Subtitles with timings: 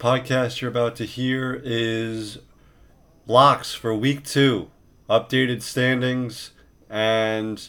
[0.00, 2.38] podcast you're about to hear is
[3.26, 4.70] locks for week two,
[5.10, 6.52] updated standings,
[6.88, 7.68] and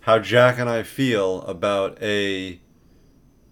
[0.00, 2.60] how Jac and I feel about a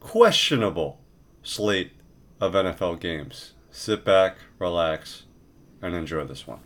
[0.01, 1.01] questionable
[1.43, 1.93] slate
[2.41, 3.55] of NFL games.
[3.71, 5.23] Sit back, relax,
[5.81, 6.61] and enjoy this one.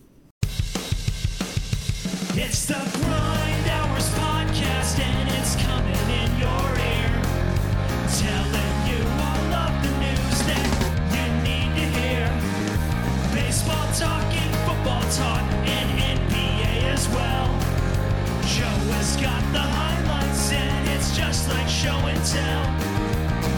[2.37, 3.54] It's the Grind
[21.45, 22.65] just like show and tell.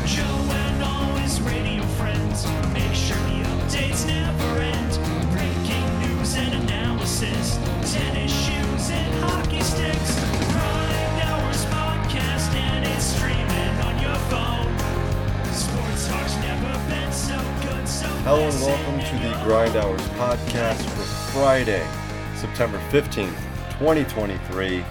[0.07, 4.93] Joe and all his radio friends make sure the updates never end.
[5.31, 7.57] Breaking news and analysis,
[7.93, 10.15] tennis shoes and hockey sticks.
[10.53, 15.53] Grind Hours Podcast, and it's streaming on your phone.
[15.53, 20.83] Sports talk's never been so good, so Hello and welcome to the Grind Hours podcast
[20.83, 21.87] for Friday,
[22.35, 23.39] September 15th,
[23.79, 24.85] 2023.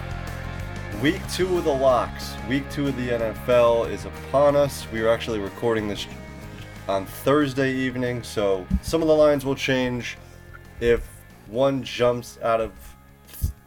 [1.02, 4.86] Week two of the locks, week two of the NFL is upon us.
[4.90, 6.06] We are actually recording this
[6.88, 10.16] on Thursday evening, so some of the lines will change.
[10.80, 11.06] If
[11.48, 12.72] one jumps out of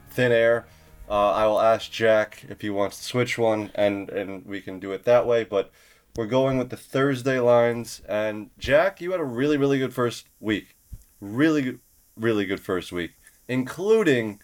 [0.09, 0.65] thin air,
[1.07, 4.79] uh, I will ask Jac if he wants to switch one, and, and we can
[4.79, 5.43] do it that way.
[5.43, 5.71] But
[6.15, 8.01] we're going with the Thursday lines.
[8.09, 10.75] And Jac, you had a really, really good first week.
[11.21, 11.77] Really,
[12.17, 13.11] really good first week,
[13.47, 14.39] including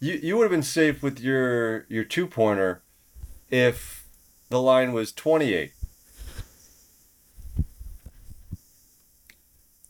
[0.00, 0.14] you.
[0.14, 2.82] You would have been safe with your your two pointer
[3.50, 4.06] if
[4.48, 5.72] the line was twenty eight.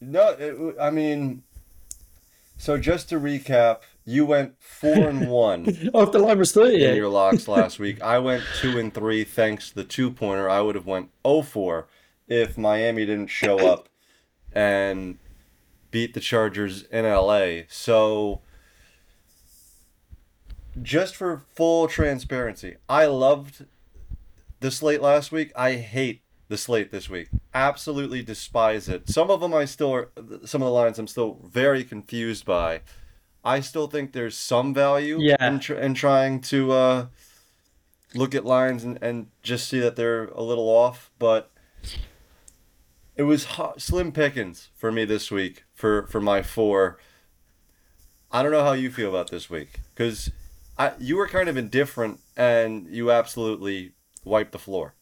[0.00, 1.42] No, it, I mean,
[2.56, 6.96] so just to recap, you went four and one Oh, if the line was in
[6.96, 8.00] your locks last week.
[8.02, 10.48] I went two and three thanks to the two pointer.
[10.48, 11.84] I would have went 0-4
[12.28, 13.88] if Miami didn't show up
[14.52, 15.18] and
[15.90, 17.62] beat the Chargers in LA.
[17.68, 18.42] So
[20.82, 23.64] just for full transparency, I loved
[24.60, 25.52] the slate last week.
[25.56, 27.28] I hate the slate this week.
[27.54, 29.08] Absolutely despise it.
[29.08, 30.10] Some of them I still are,
[30.44, 32.80] some of the lines I'm still very confused by.
[33.44, 35.44] I still think there's some value Yeah.
[35.46, 37.06] in, tr- in trying to uh,
[38.14, 41.50] look at lines and, and just see that they're a little off, but
[43.16, 46.98] it was ho- slim pickings for me this week for, for my four.
[48.32, 50.30] I don't know how you feel about this week because
[50.78, 53.92] I you were kind of indifferent and you absolutely
[54.24, 54.94] wiped the floor.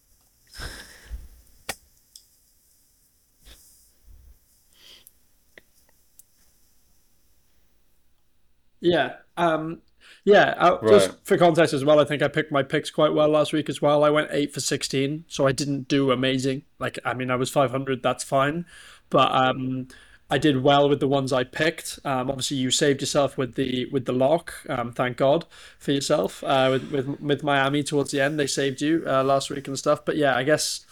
[8.81, 9.15] Yeah.
[9.37, 9.81] Um,
[10.25, 10.55] yeah.
[10.59, 13.53] I, Just for context as well, I think I picked my picks quite well last
[13.53, 14.05] week as well.
[14.05, 16.62] I went 8 for 16, so I didn't do amazing.
[16.79, 18.67] Like, I mean, I was 500, that's fine.
[19.09, 19.89] But um,
[20.31, 21.99] I did well with the ones I picked.
[22.05, 24.55] Um, obviously, you saved yourself with the with the lock.
[24.69, 25.45] Um, thank God
[25.79, 26.43] for yourself.
[26.43, 29.79] Uh, with, with with Miami towards the end, they saved you uh, last week and
[29.79, 30.05] stuff.
[30.05, 30.87] But yeah, I guess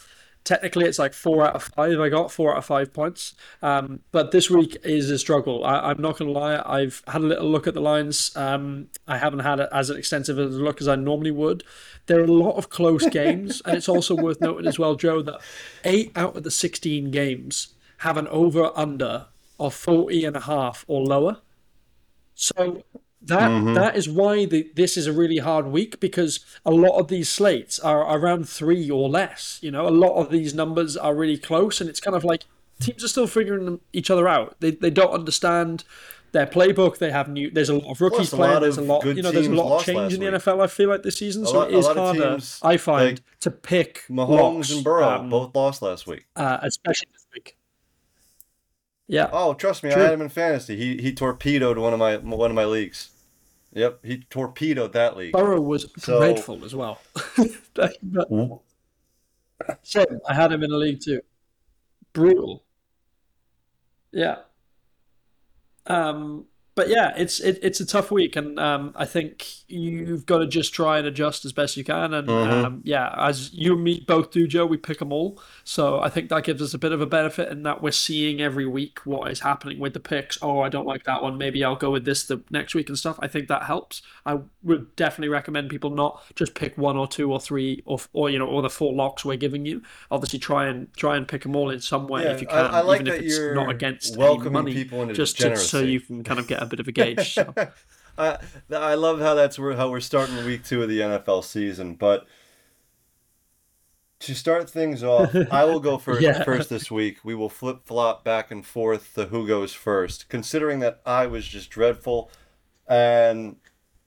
[0.44, 4.00] technically it's like four out of five I got four out of five points um,
[4.10, 7.49] but this week is a struggle I, I'm not gonna lie I've had a little
[7.49, 10.97] look at the lines um, I haven't had as an extensive a look as I
[10.97, 11.62] normally would
[12.06, 15.22] there are a lot of close games and it's also worth noting as well Joe
[15.22, 15.41] that
[15.84, 17.72] eight out of the 16 games
[18.02, 19.26] have an over under
[19.58, 21.38] of 40 and a half or lower
[22.34, 22.82] so
[23.24, 27.08] that that is why the, this is a really hard week because a lot of
[27.08, 29.60] these slates are around three or less.
[29.62, 32.44] You know, a lot of these numbers are really close, and it's kind of like
[32.80, 34.56] teams are still figuring each other out.
[34.58, 35.84] They they don't understand
[36.32, 36.98] their playbook.
[36.98, 37.48] They have new.
[37.50, 38.60] There's a lot of rookies a playing.
[38.60, 39.04] There's a lot.
[39.04, 40.34] You know, there's a lot of change in the week.
[40.40, 40.60] NFL.
[40.60, 42.30] I feel like this season, so lot- it is harder.
[42.30, 46.24] teams, I find like to pick Mahomes locks, and Burrow um, both lost last week.
[46.34, 47.08] uh, especially.
[49.08, 49.28] Yeah.
[49.32, 50.00] Oh, trust me, True.
[50.00, 50.76] I had him in fantasy.
[50.76, 53.10] He he torpedoed one of my one of my leagues.
[53.74, 55.32] Yep, he torpedoed that league.
[55.32, 57.00] Burrow was So- dreadful as well.
[57.74, 57.96] But-
[59.82, 60.20] Same.
[60.28, 61.20] I had him in the league too.
[62.12, 62.64] Brutal.
[64.12, 64.38] Yeah.
[65.87, 70.38] Um, but yeah, it's it, it's a tough week, and um, I think you've got
[70.38, 72.14] to just try and adjust as best you can.
[72.14, 72.64] And Mhm.
[72.64, 75.40] um, yeah, as you and me both do, Joe, we pick them all.
[75.64, 78.40] So I think that gives us a bit of a benefit in that we're seeing
[78.40, 80.38] every week what is happening with the picks.
[80.40, 81.36] Oh, I don't like that one.
[81.38, 83.19] Maybe I'll go with this the next week and stuff.
[83.20, 84.00] I think that helps.
[84.24, 88.30] I would definitely recommend people not just pick one or two or three or or
[88.30, 89.82] you know or the four locks we're giving you.
[90.10, 92.74] Obviously, try and try and pick them all in some way Yeah, if you can,
[92.74, 95.80] I like even if it's you're not against welcoming money, people into just to, so
[95.80, 97.35] you can kind of get a bit of a gauge.
[97.35, 97.55] So.
[98.19, 98.38] I
[98.70, 101.94] I love how that's where how we're starting week two of the NFL season.
[101.94, 102.26] But
[104.20, 106.44] to start things off, I will go first, Yeah.
[106.44, 107.19] first this week.
[107.25, 111.47] We will flip flop back and forth the who goes first, considering that I was
[111.49, 112.31] just dreadful,
[112.87, 113.56] and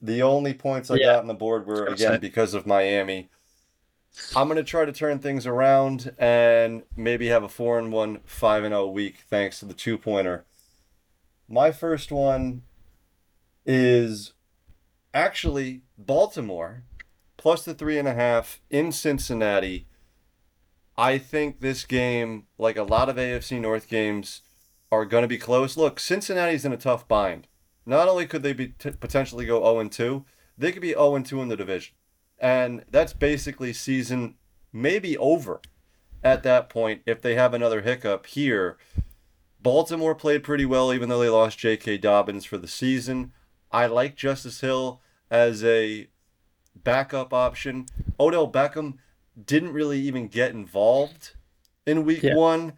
[0.00, 1.06] the only points I Yeah.
[1.06, 2.18] got on the board were again say.
[2.18, 3.28] because of Miami.
[4.34, 8.64] I'm gonna try to turn things around and maybe have a four and one, five
[8.64, 10.44] and zero week thanks to the two pointer.
[11.48, 12.62] My first one
[13.64, 14.32] is
[15.14, 16.82] actually Baltimore
[17.36, 19.86] plus the three and a half in Cincinnati.
[20.96, 24.42] I think this game, like a lot of AFC North games,
[24.90, 25.76] are going to be close.
[25.76, 27.46] Look, Cincinnati's in a tough bind.
[27.84, 30.24] Not only could they be t- potentially go 0 and 2,
[30.58, 31.94] they could be 0 and 2 in the division.
[32.38, 34.36] And that's basically season
[34.72, 35.60] maybe over
[36.24, 38.78] at that point if they have another hiccup here.
[39.66, 41.98] Baltimore played pretty well even though they lost J.K.
[41.98, 43.32] Dobbins for the season.
[43.72, 46.06] I like Justice Hill as a
[46.76, 47.86] backup option.
[48.20, 48.98] Odell Beckham
[49.44, 51.34] didn't really even get involved
[51.84, 52.36] in week Yeah.
[52.36, 52.74] one.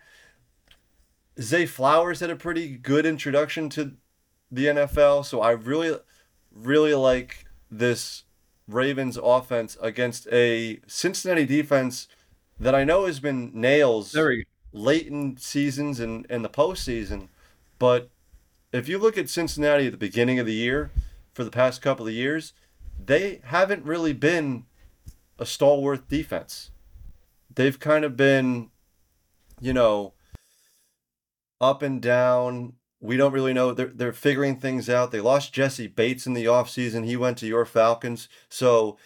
[1.39, 3.93] Zay Flowers had a pretty good introduction to
[4.51, 5.99] the NFL, so I really,
[6.51, 8.25] really like this
[8.67, 12.09] Ravens offense against a Cincinnati defense
[12.59, 17.29] that I know has been nails Very late in seasons and in the postseason.
[17.79, 18.11] But
[18.73, 20.91] if you look at Cincinnati at the beginning of the year,
[21.39, 22.53] for the past couple of years,
[22.99, 24.65] they haven't really been
[25.39, 26.73] a stalwart defense.
[27.55, 28.71] They've kind of been,
[29.61, 30.15] you know,
[31.61, 32.73] up and down.
[33.01, 33.73] We don't really know.
[33.73, 35.13] They're, they're figuring things out.
[35.13, 37.05] They lost Jessie Bates in the offseason.
[37.05, 38.29] He went to your Falcons.
[38.49, 38.99] So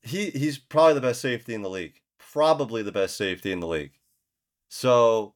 [0.00, 2.00] he he's probably the best safety in the league.
[2.18, 3.94] Probably the best safety in the league.
[4.74, 5.34] So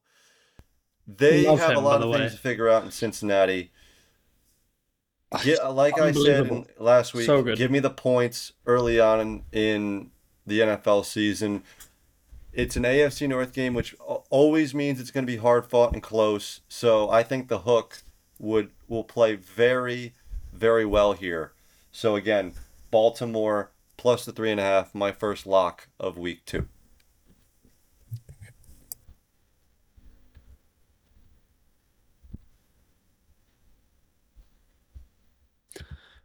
[1.07, 3.71] they Love have a lot of things to figure out in Cincinnati.
[5.45, 9.43] Yeah, like I said in, last week, So give me the points early on in,
[9.53, 10.11] in
[10.45, 11.63] the NFL season.
[12.51, 13.95] It's an AFC North game, which
[14.29, 16.59] always means it's going to be hard fought and close.
[16.67, 18.03] So I think the hook
[18.39, 20.15] would will play very,
[20.51, 21.53] very well here.
[21.93, 22.55] So again,
[22.91, 26.67] Baltimore plus the three and a half, my first lock of week two.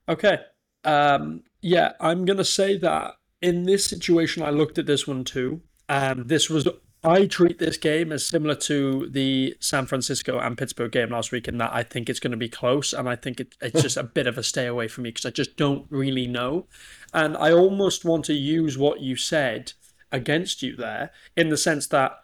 [0.08, 0.38] Okay.
[0.84, 5.24] Um, yeah, I'm going to say that in this situation, I looked at this one
[5.24, 5.62] too.
[5.88, 6.66] And this was,
[7.02, 11.46] I treat this game as similar to the San Francisco and Pittsburgh game last week
[11.46, 12.92] in that I think it's going to be close.
[12.92, 15.26] And I think it, it's just a bit of a stay away from me because
[15.26, 16.66] I just don't really know.
[17.12, 19.72] And I almost want to use what you said
[20.10, 22.20] against you there in the sense that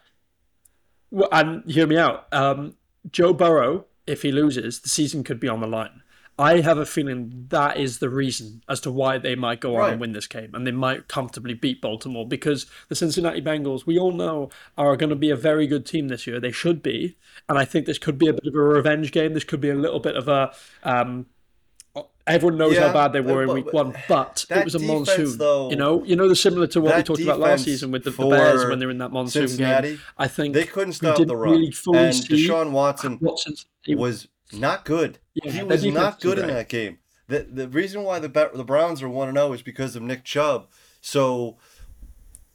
[1.31, 2.27] and hear me out.
[2.31, 2.75] Um,
[3.09, 6.00] Joe Burrow, if he loses, the season could be on the line.
[6.41, 9.79] I have a feeling that is the reason as to why they might go on
[9.81, 9.91] Right.
[9.91, 13.99] and win this game, and they might comfortably beat Baltimore because the Cincinnati Bengals, we
[13.99, 16.39] all know, are going to be a very good team this year.
[16.39, 17.15] They should be,
[17.47, 19.33] and I think this could be a bit of a revenge game.
[19.33, 20.51] This could be a little bit of a.
[20.83, 21.27] Um,
[22.27, 25.07] everyone knows Yeah, how bad they were in week one, but it was a defense,
[25.09, 25.37] monsoon.
[25.37, 28.03] though, you know, you know the similar to what we talked about last season with
[28.03, 29.99] the, the Bears when they're in that monsoon Cincinnati, game.
[30.17, 31.51] I think They couldn't stop the run.
[31.51, 33.19] really fully and Deshaun Watson
[33.89, 35.19] was not good.
[35.33, 36.99] Yeah, he was not good in that game.
[37.27, 40.23] The the reason why the the Browns are 1 and 0 is because of Nick
[40.23, 40.67] Chubb.
[40.99, 41.57] So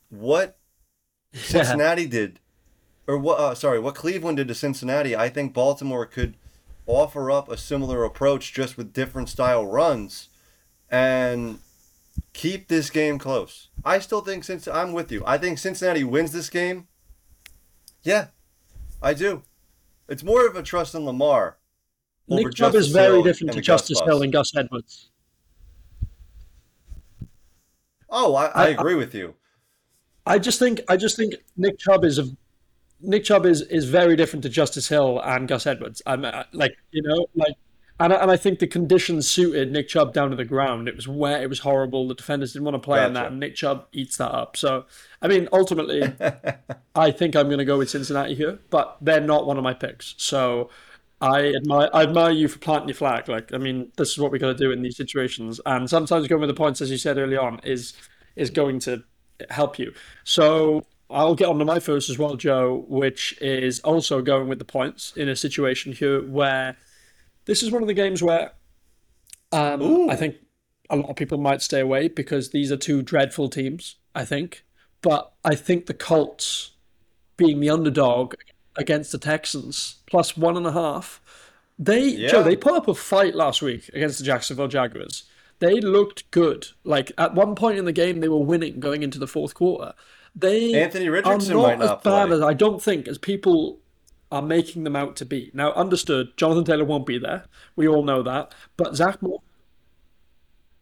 [0.08, 0.58] what
[1.32, 2.40] Cincinnati did
[3.06, 6.36] or what uh, sorry, what Cleveland did to Cincinnati, I think Baltimore could
[6.86, 10.28] offer up a similar approach just with different style runs
[10.90, 11.58] and
[12.32, 13.68] keep this game close.
[13.84, 15.22] I still think since I'm with you.
[15.26, 16.86] I think Cincinnati wins this game.
[18.02, 18.28] Yeah.
[19.02, 19.42] I do.
[20.08, 21.58] It's more of a trust in Lamar.
[22.28, 24.00] Nick Chubb is very Hill different to Gus Justice.
[24.04, 25.10] Hill and Gus Edwards.
[28.08, 29.34] Oh, I, I I- agree with you.
[30.28, 32.24] I just think I just think Nick Chubb is a
[33.00, 36.02] Nick Chubb is is very different to Justice Hill and Gus Edwards.
[36.04, 37.54] I'm uh, like you know like.
[37.98, 40.86] And I, and I think the conditions suited Nick Chubb down to the ground.
[40.86, 41.40] It was wet.
[41.42, 42.06] It was horrible.
[42.06, 44.54] The defenders didn't want to play on that, and Nick Chubb eats that up.
[44.54, 44.84] So,
[45.22, 46.02] I mean, ultimately,
[46.94, 49.72] I think I'm going to go with Cincinnati here, but they're not one of my
[49.72, 50.14] picks.
[50.18, 50.68] So,
[51.20, 53.28] I admire I admire you for planting your flag.
[53.28, 55.60] Like, I mean, this is what we got to do in these situations.
[55.64, 57.94] And sometimes going with the points, as you said early on, is
[58.36, 59.02] is going to
[59.50, 59.92] help you.
[60.24, 64.58] So I'll get on to my first as well, Joe, which is also going with
[64.58, 66.76] the points in a situation here where
[67.44, 68.52] this is one of the games where
[69.52, 70.36] um, I think
[70.90, 73.96] a lot of people might stay away because these are two dreadful teams.
[74.14, 74.64] I think,
[75.02, 76.72] but I think the Colts
[77.36, 78.34] being the underdog
[78.76, 81.20] against the Texans plus one and a half.
[81.78, 85.24] They Joe, they put up a fight last week against the Jacksonville Jaguars.
[85.58, 86.68] They looked good.
[86.84, 89.94] Like at one point in the game, they were winning going into the fourth quarter.
[90.34, 92.36] they Anthony Richardson are might not not as bad play.
[92.36, 93.80] as I don't think as people
[94.30, 95.50] are making them out to be.
[95.54, 97.44] Now, understood, Jonathan Taylor won't be there.
[97.76, 98.54] We all know that.
[98.76, 99.42] But Zach Moore.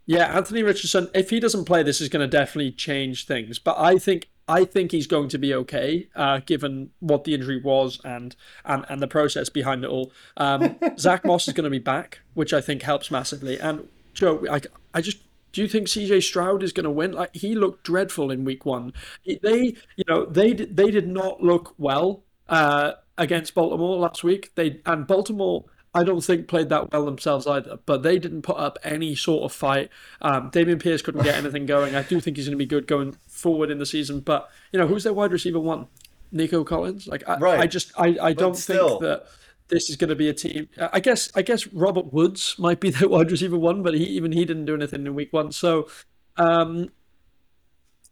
[0.06, 1.08] Yeah, Anthony Richardson.
[1.14, 3.58] If he doesn't play, this is going to definitely change things.
[3.58, 7.60] But I think I think he's going to be okay, uh, given what the injury
[7.60, 10.12] was and and, and the process behind it all.
[10.36, 13.58] Um, Zach Moss is going to be back, which I think helps massively.
[13.58, 14.60] And Joe, I,
[14.92, 15.18] I just
[15.52, 17.12] do you think CJ Stroud is going to win?
[17.12, 18.92] Like he looked dreadful in week one.
[19.24, 24.52] They, you know, they did, they did not look well uh, against Baltimore last week.
[24.56, 25.64] They and Baltimore.
[25.94, 29.44] I don't think played that well themselves either, but they didn't put up any sort
[29.44, 29.90] of fight.
[30.20, 31.94] Um, Dameon Pierce couldn't get anything going.
[31.94, 34.78] I do think he's going to be good going forward in the season, but you
[34.80, 35.86] know who's their wide receiver one?
[36.32, 37.06] Nico Collins.
[37.06, 37.60] Like I, Right.
[37.60, 38.88] I just I, I don't still.
[38.88, 39.26] think that
[39.68, 40.68] this is going to be a team.
[40.92, 44.32] I guess I guess Robert Woods might be their wide receiver one, but he even
[44.32, 45.52] he didn't do anything in week one.
[45.52, 45.88] So
[46.36, 46.90] um,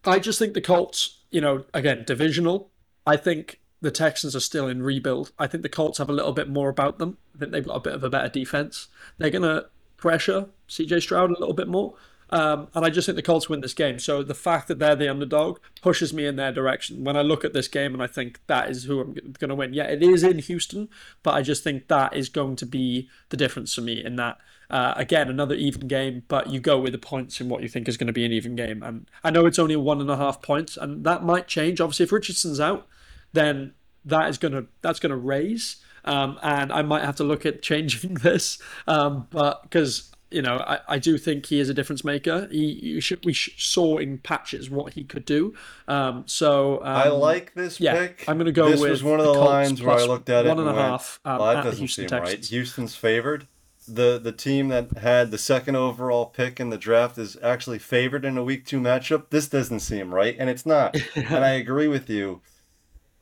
[0.05, 2.71] I just think the Colts, you know, again divisional.
[3.07, 5.33] I think the Texans are still in rebuild.
[5.39, 7.19] I think the Colts have a little bit more about them.
[7.35, 8.89] I think they've got a bit of a better defense.
[9.19, 11.95] They're going to pressure CJ Stroud a little bit more.
[12.31, 13.99] Um, and I just think the Colts win this game.
[13.99, 17.05] So the fact that they're the underdog pushes me in their direction.
[17.05, 19.55] When I look at this game and I think that is who I'm going to
[19.55, 19.75] win.
[19.75, 20.89] Yeah, it is in Houston,
[21.23, 24.39] but I just think that is going to be the difference for me in that.
[24.71, 27.87] Uh, again, another even game, but you go with the points in what you think
[27.87, 28.83] is going to be an even game.
[28.83, 31.79] And I know it's only one and a half points, and that might change.
[31.79, 32.89] Obviously, if Richardson's out,
[33.33, 33.75] then
[34.05, 38.15] that is gonna that's gonna raise, um, and I might have to look at changing
[38.23, 42.49] this, um, but because you know I, I do think he is a difference maker.
[42.51, 45.55] He you should, we sh- saw in patches what he could do.
[45.89, 48.25] Um, so um, I like this yeah, pick.
[48.29, 50.47] I'm gonna go This with was one of the the lines where I looked at
[50.47, 52.45] it one and and a went, half, um, well, that doesn't Houston seem right.
[52.45, 53.47] Houston's favored.
[53.87, 58.25] The the team that had the second overall pick in the draft is actually favored
[58.25, 59.31] in a week two matchup.
[59.31, 60.97] This doesn't seem right, and it's not.
[61.17, 62.43] and I agree with you.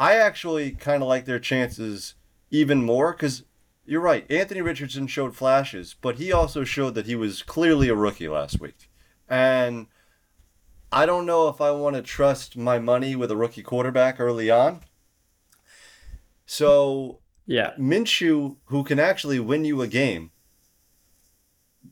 [0.00, 2.14] I actually kind of like their chances
[2.50, 3.44] even more because
[3.84, 4.28] you're right.
[4.30, 8.60] Anthony Richardson showed flashes, but he also showed that he was clearly a rookie last
[8.60, 8.90] week.
[9.28, 9.88] And
[10.90, 14.50] I don't know if I want to trust my money with a rookie quarterback early
[14.50, 14.80] on.
[16.46, 20.30] So Yeah, Minshew, who can actually win you a game,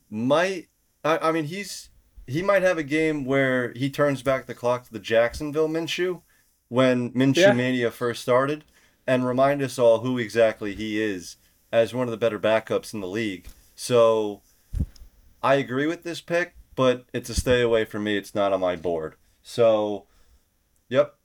[0.09, 0.69] might.
[1.05, 1.91] I, I mean, he's
[2.27, 6.23] he might have a game where he turns back the clock to the Jacksonville Minshew
[6.69, 7.53] when Minshew Yeah.
[7.53, 8.65] Mania first started,
[9.07, 11.37] and remind us all who exactly he is
[11.73, 13.49] as one of the better backups in the league.
[13.75, 14.43] So,
[15.43, 18.17] I agree with this pick, but it's a stay away for me.
[18.17, 19.17] It's not on my board.
[19.43, 20.07] So,
[20.89, 21.18] yep,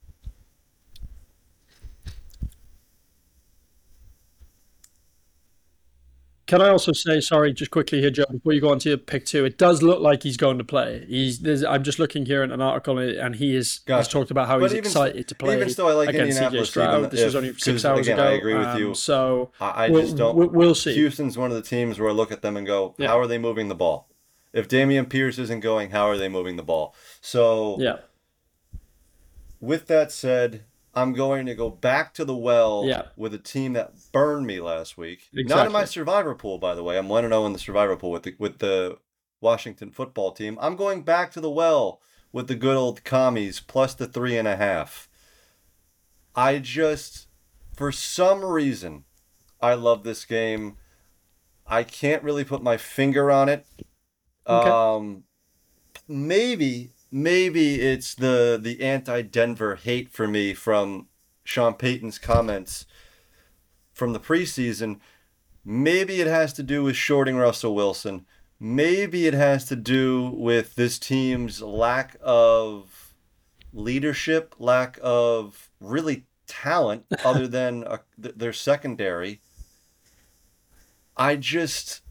[6.45, 8.97] Can I also say, sorry, just quickly here, Joe, before you go on to your
[8.97, 11.05] pick two, it does look like he's going to play.
[11.07, 11.39] He's.
[11.39, 13.79] There's, I'm just looking here in an article, and he is.
[13.85, 14.09] Gotcha.
[14.09, 16.65] talked about how But he's even excited to play even still, I like against CJ
[16.65, 17.11] Stroud.
[17.11, 18.27] This was only six hours again, ago.
[18.27, 18.93] I agree with um, you.
[18.93, 20.35] So I, I we'll, just don't.
[20.35, 20.93] we'll, we'll see.
[20.93, 23.07] Houston's one of the teams where I look at them and go, Yeah.
[23.07, 24.09] how are they moving the ball?
[24.51, 26.93] If Dameon Pierce isn't going, how are they moving the ball?
[27.21, 27.99] So, Yeah,
[29.61, 33.07] with that said, I'm going to go back to the well Yeah.
[33.15, 35.29] with a team that burned me last week.
[35.33, 36.97] Not in my survivor pool, by the way.
[36.97, 38.97] I'm 1 0 in the survivor pool with the, with the
[39.41, 40.57] Washington football team.
[40.61, 41.99] I'm going back to the well
[42.31, 45.09] with the good old commies plus the three and a half.
[46.35, 47.27] I just,
[47.75, 49.05] for some reason,
[49.61, 50.77] I love this game.
[51.65, 53.65] I can't really put my finger on it.
[54.47, 54.69] Okay.
[54.69, 55.23] Um,
[56.07, 61.07] maybe, maybe it's the the anti-Denver hate for me from
[61.43, 62.87] Sean Payton's comments
[63.93, 64.99] from the preseason.
[65.63, 68.25] Maybe it has to do with shorting Russell Wilson.
[68.59, 73.13] Maybe it has to do with this team's lack of
[73.71, 77.85] leadership, lack of really talent other than
[78.21, 79.39] th- their secondary.
[81.15, 82.01] I just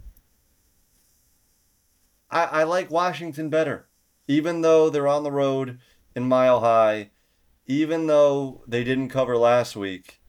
[2.30, 3.88] I, I like Washington better.
[4.32, 5.78] Even though they're on the road
[6.16, 7.10] in Mile High,
[7.66, 10.22] even though they didn't cover last week,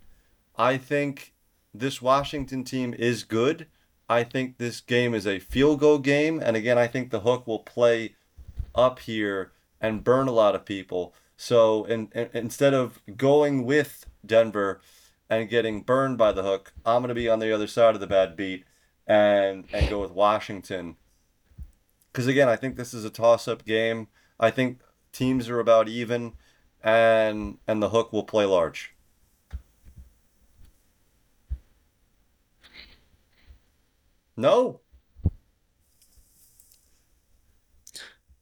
[0.57, 1.33] I think
[1.73, 3.67] this Washington team is good.
[4.09, 6.41] I think this game is a field goal game.
[6.43, 8.15] And again, I think the hook will play
[8.75, 11.13] up here and burn a lot of people.
[11.37, 14.81] So in, in, instead of going with Denver
[15.29, 18.01] and getting burned by the hook, I'm going to be on the other side of
[18.01, 18.65] the bad beat
[19.07, 20.97] and, and go with Washington
[22.13, 24.07] because again, I think this is a toss-up game.
[24.39, 26.33] I think teams are about even,
[26.83, 28.95] and and the hook will play large.
[34.35, 34.81] No,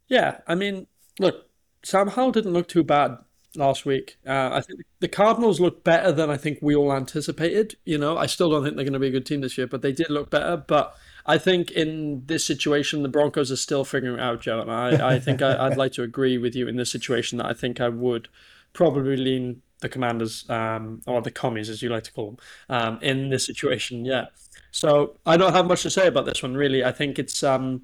[0.08, 0.40] yeah.
[0.48, 0.88] I mean,
[1.20, 1.50] look,
[1.84, 3.18] Sam Howell didn't look too bad
[3.56, 4.18] last week.
[4.26, 7.76] Uh, I think the Cardinals look better than I think we all anticipated.
[7.86, 9.68] You know, I still don't think they're going to be a good team this year,
[9.68, 10.58] but they did look better.
[10.58, 14.62] But I think in this situation, the Broncos are still figuring out, Joe.
[14.62, 17.46] And I, I think I, I'd like to agree with you in this situation that
[17.46, 18.28] I think I would
[18.74, 22.38] probably lean the Commanders, um, or the commies, as you like to call them,
[22.70, 24.06] um, in this situation.
[24.06, 24.26] Yeah.
[24.72, 26.84] So I don't have much to say about this one, really.
[26.84, 27.82] I think it's um,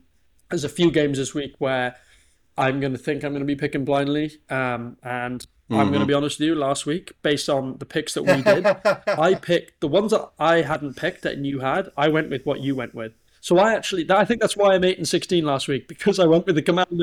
[0.50, 1.96] there's a few games this week where
[2.58, 6.06] I'm going to think I'm going to be picking blindly, um, and I'm going to
[6.06, 6.56] be honest with you.
[6.56, 8.65] Last week, based on the picks that we did,
[9.08, 11.91] I picked the ones that I hadn't picked that you had.
[11.98, 13.13] I went with what you went with.
[13.41, 16.25] So I actually, I think that's why I'm eight and sixteen last week because I
[16.25, 17.01] went with the Commanders.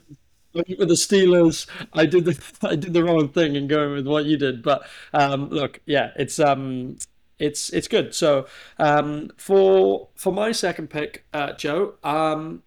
[0.55, 1.67] I went with the Steelers.
[1.93, 4.63] I did the I did the wrong thing in going with what you did.
[4.63, 6.97] But um, look, yeah, it's um,
[7.39, 8.15] it's it's good.
[8.15, 8.47] So
[8.79, 12.63] um, for for my second pick, uh, Joe, um,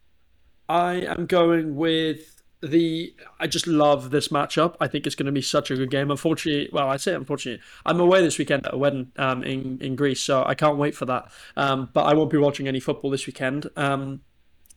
[0.70, 3.14] I am going with the.
[3.40, 4.76] I just love this matchup.
[4.80, 6.12] I think it's going to be such a good game.
[6.12, 9.96] Unfortunately, well, I say unfortunately, I'm away this weekend at a wedding um, in in
[9.96, 11.32] Greece, so I can't wait for that.
[11.56, 13.70] Um, but I won't be watching any football this weekend.
[13.76, 14.22] Um,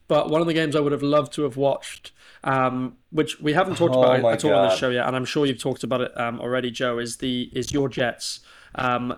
[0.08, 2.10] but one of the games I would have loved to have watched,
[2.42, 4.78] um, which we haven't talked Oh about at all on this God.
[4.78, 7.72] show yet, and I'm sure you've talked about it um, already, Joe, is the is
[7.72, 8.40] your Jets.
[8.74, 9.16] Um,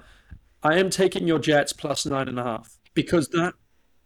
[0.63, 3.55] I am taking your Jets plus nine and a half because that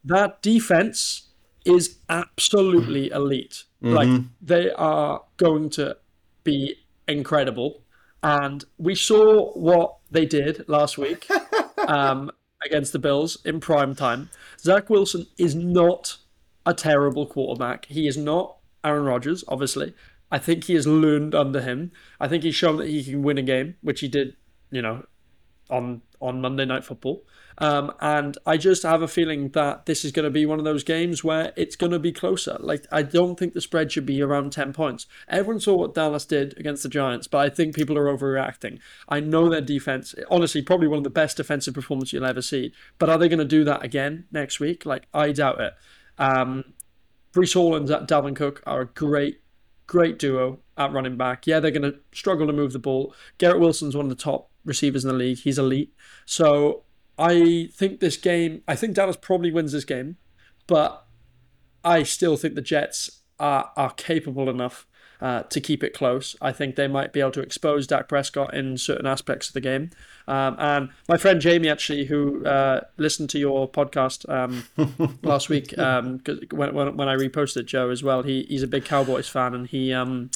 [0.05, 1.31] that defense
[1.65, 3.65] is absolutely elite.
[3.81, 5.97] Like they are going to
[6.45, 7.83] be incredible,
[8.23, 11.29] and we saw what they did last week
[11.87, 12.31] um,
[12.65, 14.31] against the Bills in prime time.
[14.59, 16.17] Zach Wilson is not
[16.65, 17.87] a terrible quarterback.
[17.87, 19.95] He is not Aaron Rodgers, obviously.
[20.31, 21.93] I think he has learned under him.
[22.19, 24.37] I think he's shown that he can win a game, which he did,
[24.71, 25.05] you know,
[25.71, 27.25] on on Monday Night Football.
[27.59, 30.67] Um, and I just have a feeling that this is going to be one of
[30.67, 32.57] those games where it's going to be closer.
[32.61, 35.07] Like I don't think the spread should be around ten points.
[35.29, 38.79] Everyone saw what Dallas did against the Giants, but I think people are overreacting.
[39.09, 42.73] I know their defense, honestly, probably one of the best defensive performances you'll ever see.
[42.99, 44.85] But are they going to do that again next week?
[44.85, 45.75] Like I doubt it.
[46.19, 46.75] Um,
[47.33, 49.41] Breece Hall and Dalvin Cook are a great,
[49.87, 51.47] great duo at running back.
[51.47, 53.15] Yeah, they're going to struggle to move the ball.
[53.39, 55.39] Garrett Wilson's one of the top receivers in the league.
[55.39, 55.95] He's elite.
[56.25, 56.85] So
[57.19, 60.17] I think this game, I think Dallas probably wins this game,
[60.67, 61.07] but
[61.85, 64.87] I still think the Jets are, are capable enough
[65.21, 66.37] uh, to keep it close.
[66.41, 69.61] I think they might be able to expose Dak Prescott in certain aspects of the
[69.61, 69.91] game.
[70.29, 75.77] Um, and my friend Jamie, actually, who uh, listened to your podcast um, last week,
[75.79, 79.67] um, when, when I reposted Joe as well, he, he's a big Cowboys fan and
[79.67, 80.31] he um,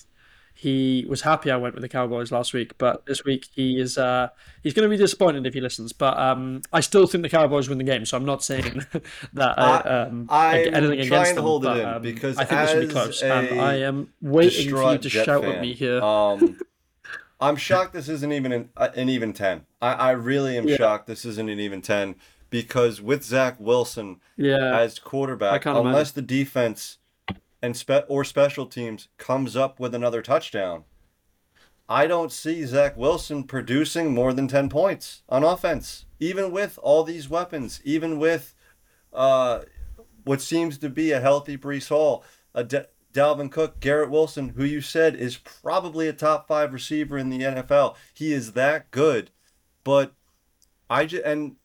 [0.61, 3.97] he was happy I went with the Cowboys last week, but this week he is
[3.97, 4.29] uh,
[4.63, 5.95] he's going to be disappointed if he listens.
[5.95, 8.85] But um, I still think the Cowboys win the game, so I'm not saying
[9.33, 11.45] that uh, I- um, I'm anything against them.
[11.45, 14.13] hold it but, in um, because I think this will be close, and I am
[14.21, 16.03] waiting for you to Jet shout fan, at me here.
[16.03, 16.59] Um,
[17.41, 19.63] I'm shocked this isn't even an, uh, an even ten.
[19.81, 20.77] I, I really am Yeah.
[20.77, 22.17] shocked this isn't an even ten
[22.51, 26.99] because with Zach Wilson yeah, as quarterback, unless the defense
[27.63, 30.85] and spe- or special teams comes up with another touchdown,
[31.89, 37.03] I don't see Zach Wilson producing more than ten points on offense, even with all
[37.03, 38.55] these weapons, even with
[39.13, 39.61] uh,
[40.25, 44.65] what seems to be a healthy Breece Hall, a D- Dalvin Cook, Garrett Wilson, who
[44.65, 47.97] you said is probably a top five receiver in the NFL.
[48.15, 49.31] He is that good,
[49.83, 50.15] but
[50.89, 51.57] I just and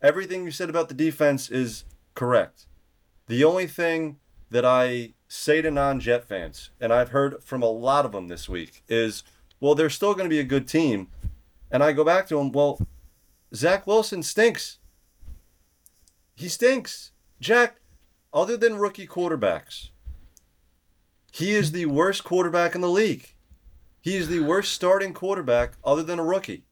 [0.00, 2.66] everything you said about the defense is correct.
[3.26, 4.18] The only thing
[4.50, 8.48] that I say to non-Jet fans, and I've heard from a lot of them this
[8.48, 9.22] week, is,
[9.60, 11.06] well, they're still going to be a good team,
[11.70, 12.84] and I go back to them, well,
[13.54, 14.78] Zach Wilson stinks.
[16.34, 17.12] He stinks.
[17.40, 17.76] Jac,
[18.32, 19.90] other than rookie quarterbacks,
[21.32, 23.34] he is the worst quarterback in the league.
[24.00, 26.64] He is the worst starting quarterback other than a rookie.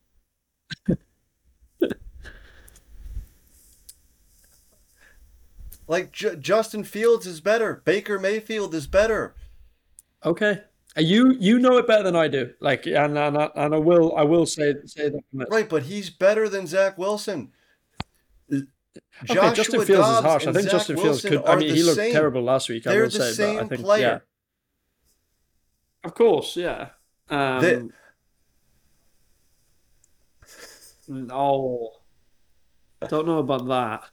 [5.89, 7.83] Like J- Justin Fields is better.
[7.85, 9.35] Baker Mayfield is better.
[10.25, 10.63] okay.
[10.97, 12.53] Uh, You you know it better than I do.
[12.61, 15.23] Like, and and, I- and I will I will say say that.
[15.51, 17.53] Right, but he's better than Zach Wilson.
[19.31, 20.47] Okay, Justin Fields is harsh.
[20.47, 21.47] I think Zach Justin Fields Wilson could.
[21.47, 22.13] I mean, he looked same.
[22.13, 22.87] terrible last week.
[22.87, 24.01] I They're will the say, same but I think player.
[24.03, 24.19] yeah,
[26.05, 26.91] of course, yeah.
[27.31, 27.83] Um, They-
[31.09, 31.93] no,
[33.09, 34.11] don't know about that.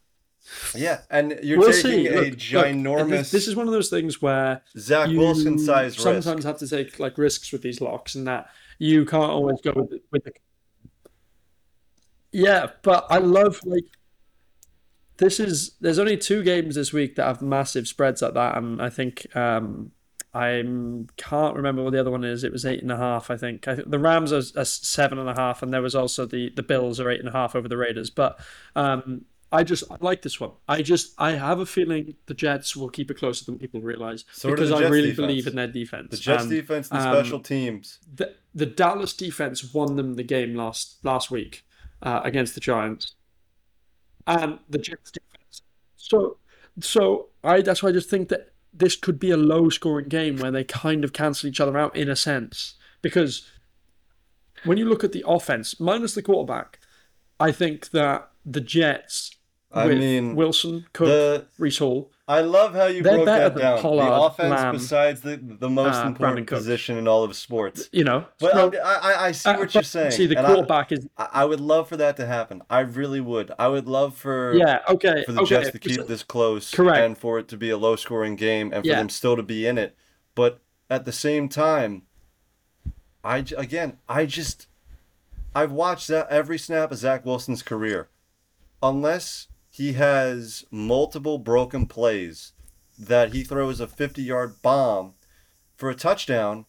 [0.75, 2.07] Yeah, and you're We'll taking see.
[2.07, 5.97] a Look, look, ginormous this, this is one of those things where Zach Wilson size
[5.97, 6.01] risk.
[6.01, 9.73] sometimes have to take like risks with these locks, and that you can't always go
[9.75, 10.31] with the, with the.
[12.31, 13.85] Yeah, but I love like
[15.17, 18.81] this is there's only two games this week that have massive spreads like that, and
[18.81, 19.91] I think um,
[20.33, 20.61] I
[21.15, 22.43] can't remember what the other one is.
[22.43, 23.67] It was eight and a half, I think.
[23.69, 26.51] I think the Rams are, are seven and a half, and there was also the
[26.55, 28.09] the Bills are eight and a half over the Raiders.
[28.09, 28.37] But
[28.75, 30.51] um, I just I like this one.
[30.67, 34.25] I just I have a feeling the Jets will keep it closer than people realize
[34.33, 35.27] So because I Jets really defense.
[35.27, 36.07] believe in their defense.
[36.11, 37.99] The Jets And, defense and um, special teams.
[38.13, 41.63] the, the Dallas defense won them the game last last week
[42.01, 43.13] uh, against the Giants,
[44.27, 45.61] and the Jets defense.
[45.95, 46.37] So,
[46.81, 50.37] so I that's why I just think that this could be a low scoring game
[50.37, 53.49] where they kind of cancel each other out in a sense because
[54.65, 56.79] when you look at the offense minus the quarterback,
[57.39, 59.31] I think that the Jets
[59.75, 63.55] I with mean, Wilson, Cook, the- Reese Hall, I love how you They're broke that
[63.55, 63.79] down.
[63.81, 67.89] Pollard, the offense, Lamb, besides the the most uh, important position in all of sports.
[67.91, 68.25] you know.
[68.39, 70.11] But I'm- I, I, I see uh, what you're saying.
[70.11, 72.63] See, the and I- quarterback is I, I would love for that to happen.
[72.69, 73.51] I really would.
[73.59, 75.49] I would love for yeah okay for the okay.
[75.49, 76.99] Jets to keep this close Correct.
[76.99, 78.95] and for it to be a low scoring game and for Yeah.
[78.99, 79.95] them still to be in it.
[80.35, 82.03] But at the same time,
[83.23, 84.67] I again, I just
[85.53, 88.07] I've watched that every snap of Zach Wilson's career.
[88.83, 92.53] Unless he has multiple broken plays
[92.97, 95.15] that he throws a 50 yard bomb
[95.75, 96.65] for a touchdown,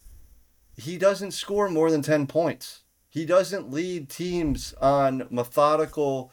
[0.77, 2.83] he doesn't score more than 10 points.
[3.09, 6.33] He doesn't lead teams on methodical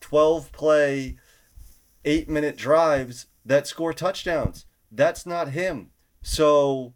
[0.00, 1.18] 12 play,
[2.06, 4.64] eight minute drives that score touchdowns.
[4.90, 5.90] That's not him.
[6.22, 6.94] So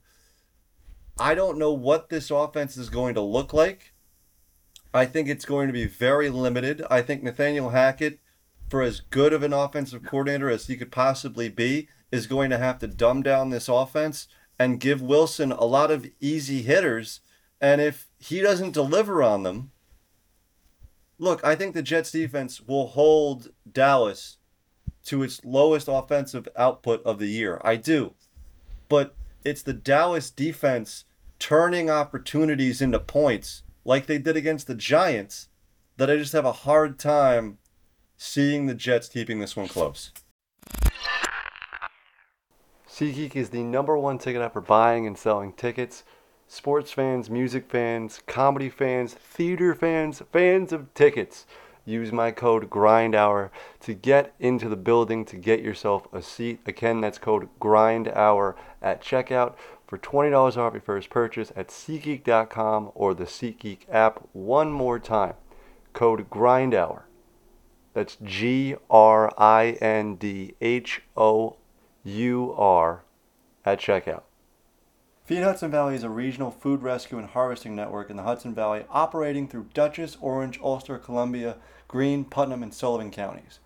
[1.18, 3.92] I don't know what this offense is going to look like.
[4.94, 6.82] I think it's going to be very limited.
[6.88, 8.20] I think Nathaniel Hackett,
[8.68, 12.58] for as good of an offensive coordinator as he could possibly be, is going to
[12.58, 17.20] have to dumb down this offense and give Wilson a lot of easy hitters.
[17.60, 19.72] And if he doesn't deliver on them,
[21.18, 24.38] look, I think the Jets defense will hold Dallas
[25.06, 27.60] to its lowest offensive output of the year.
[27.64, 28.14] I do.
[28.88, 31.04] But it's the Dallas defense
[31.38, 35.48] turning opportunities into points like they did against the Giants
[35.96, 37.58] that I just have a hard time
[38.16, 40.10] seeing the Jets keeping this one close.
[42.88, 46.04] SeatGeek is the number one ticket app for buying and selling tickets.
[46.46, 51.46] Sports fans, music fans, comedy fans, theater fans, fans of tickets.
[51.86, 53.50] Use my code GRINDHOUR
[53.80, 56.60] to get into the building to get yourself a seat.
[56.66, 59.54] Again, that's code GRINDHOUR at checkout
[59.86, 64.28] for $20 off your first purchase at SeatGeek.com or the SeatGeek app.
[64.32, 65.34] One more time,
[65.92, 67.06] code GRINDHOUR.
[67.94, 71.56] That's G R I N D H O
[72.02, 73.04] U R
[73.64, 74.22] at checkout.
[75.24, 78.84] Feed Hudson Valley is a regional food rescue and harvesting network in the Hudson Valley
[78.90, 81.56] operating through Dutchess, Orange, Ulster, Columbia,
[81.88, 83.58] Greene, Putnam, and Sullivan counties.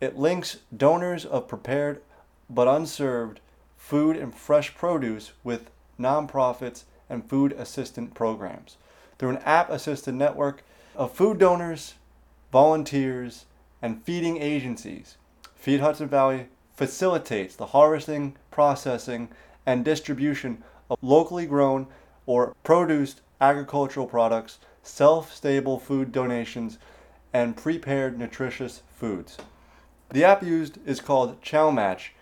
[0.00, 2.00] It links donors of prepared
[2.48, 3.40] but unserved
[3.76, 8.76] food and fresh produce with nonprofits and food assistant programs
[9.18, 10.62] through an app assisted network
[10.94, 11.94] of food donors,
[12.52, 13.46] volunteers,
[13.84, 15.18] and feeding agencies.
[15.54, 19.28] Feed Hudson Valley facilitates the harvesting, processing,
[19.66, 21.86] and distribution of locally grown
[22.24, 26.78] or produced agricultural products, self stable food donations,
[27.34, 29.36] and prepared nutritious foods.
[30.08, 32.14] The app used is called Chow Match,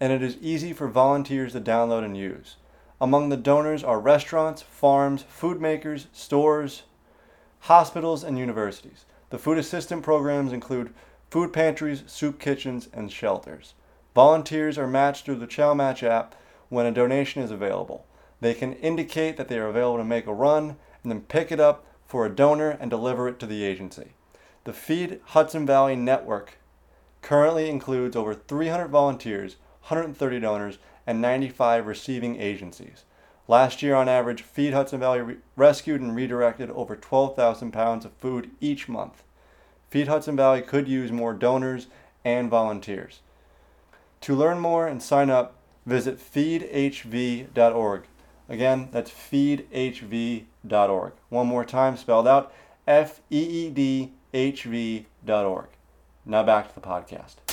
[0.00, 2.56] and it is easy for volunteers to download and use.
[3.00, 6.82] Among the donors are restaurants, farms, food makers, stores,
[7.60, 9.04] hospitals, and universities.
[9.30, 10.94] The food assistant programs include
[11.30, 13.74] food pantries, soup kitchens, and shelters.
[14.14, 16.34] Volunteers are matched through the Chow Match app
[16.68, 18.06] when a donation is available.
[18.40, 21.60] They can indicate that they are available to make a run and then pick it
[21.60, 24.14] up for a donor and deliver it to the agency.
[24.64, 26.58] The Feed Hudson Valley Network
[27.20, 29.56] currently includes over 300 volunteers,
[29.88, 33.04] 130 donors, and 95 receiving agencies.
[33.48, 38.12] Last year, on average, Feed Hudson Valley re- rescued and redirected over 12,000 pounds of
[38.14, 39.22] food each month.
[39.88, 41.86] Feed Hudson Valley could use more donors
[42.24, 43.20] and volunteers.
[44.22, 45.54] To learn more and sign up,
[45.84, 48.02] visit feedhv.org.
[48.48, 51.12] Again, that's feedhv.org.
[51.28, 52.52] One more time, spelled out
[52.86, 55.66] F E E D H V.org.
[56.24, 57.45] Now back to the podcast.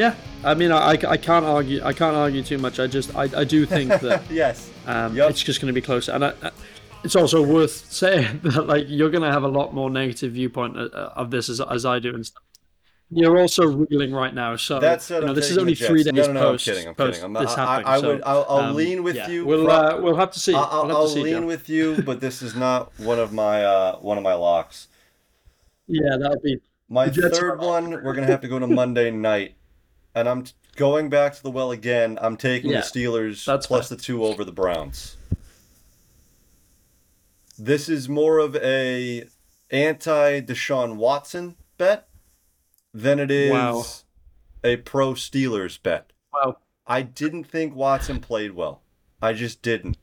[0.00, 1.80] Yeah, I mean, I, I can't argue.
[1.84, 2.80] I can't argue too much.
[2.80, 4.70] I just, I, I do think that Yes.
[4.86, 5.28] um, Yup.
[5.30, 6.08] it's just going to be close.
[6.08, 6.50] And I, I-
[7.04, 10.76] it's also worth saying that like you're going to have a lot more negative viewpoint
[10.78, 12.42] uh, uh, of this as, as I do and stuff.
[13.12, 16.14] You're also reeling right now, so That said, you know, this is only three days
[16.14, 17.36] No, no, no, I'm kidding, I'm post kidding.
[17.36, 17.86] I'm- this I- I- happening.
[17.92, 19.28] I so, would- I'll- I'll um, lean with yeah.
[19.28, 20.54] you We'll uh, we'll have to see.
[20.54, 21.46] I'll, we'll I'll to see, lean John.
[21.46, 24.86] with you, but this is not one of my uh, one of my locks.
[25.88, 26.58] Yeah, that'll be
[26.88, 29.54] My third one, we're gonna have to go to Monday night,
[30.14, 30.44] and I'm
[30.76, 32.18] going back to the well again.
[32.20, 33.96] I'm taking Yeah, the Steelers plus fair.
[33.96, 35.16] the two over the Browns.
[37.58, 39.24] This is more of a
[39.70, 42.08] anti Deshaun Watson bet
[42.94, 43.84] than it is Wow.
[44.64, 46.12] a pro Steelers bet.
[46.32, 46.56] wow.
[46.86, 48.82] I didn't think Watson played well.
[49.22, 49.96] I just didn't.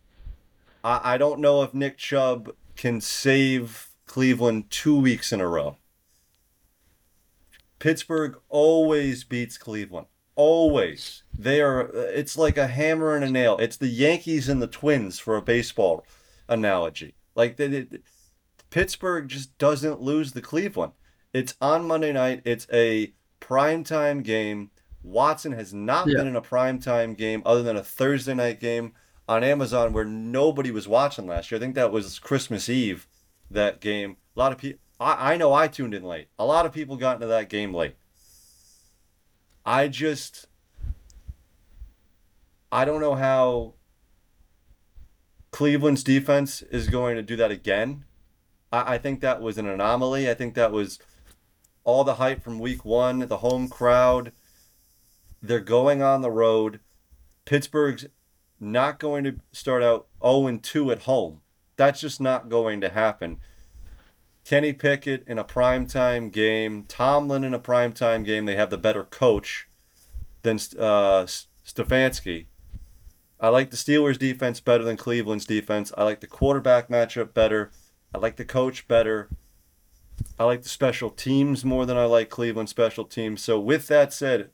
[0.83, 5.77] I, I don't know if Nick Chubb can save Cleveland two weeks in a row.
[7.79, 10.07] Pittsburgh always beats Cleveland.
[10.35, 11.23] Always.
[11.37, 13.57] They are uh, it's like a hammer and a nail.
[13.57, 16.05] It's the Yankees and the Twins for a baseball
[16.47, 17.15] analogy.
[17.35, 17.99] Like they, they-
[18.69, 20.93] Pittsburgh just doesn't lose the Cleveland.
[21.33, 22.41] It's on Monday night.
[22.45, 24.71] It's a primetime game.
[25.03, 26.17] Watson has not Yeah.
[26.17, 28.93] been in a primetime game other than a Thursday night game
[29.27, 31.57] on Amazon where nobody was watching last year.
[31.57, 33.07] I think that was Christmas Eve,
[33.49, 34.17] that game.
[34.35, 36.27] A lot of people, I, I know I tuned in late.
[36.37, 37.95] A lot of people got into that game late.
[39.65, 40.47] I just,
[42.71, 43.73] I don't know how
[45.51, 48.05] Cleveland's defense is going to do that again.
[48.71, 50.29] I, I think that was an anomaly.
[50.29, 50.99] I think that was
[51.83, 54.31] all the hype from week one, the home crowd.
[55.41, 56.79] They're going on the road.
[57.45, 58.07] Pittsburgh's
[58.59, 61.41] not going to start out 0 2 at home.
[61.75, 63.39] That's just not going to happen.
[64.47, 68.45] Kenny Pickett in a primetime game, Tomlin in a primetime game.
[68.45, 69.67] They have the better coach
[70.41, 71.25] than uh,
[71.65, 72.45] Stefanski.
[73.41, 75.91] I like the Steelers' defense better than Cleveland's defense.
[75.97, 77.71] I like the quarterback matchup better.
[78.15, 79.27] I like the coach better.
[80.39, 83.43] I like the special teams more than I like Cleveland special teams.
[83.43, 84.51] So, with that said,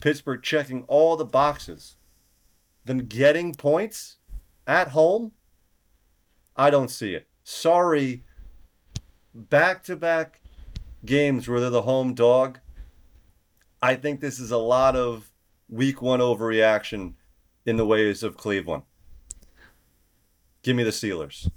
[0.00, 1.96] Pittsburgh checking all the boxes,
[2.86, 4.16] then getting points
[4.66, 5.32] at home,
[6.56, 7.28] I don't see it.
[7.42, 8.24] Sorry,
[9.34, 10.40] back to back
[11.04, 12.60] games where they're the home dog.
[13.82, 15.30] I think this is a lot of
[15.68, 17.14] week one overreaction
[17.66, 18.84] in the ways of Cleveland.
[20.62, 21.50] Give me the Steelers.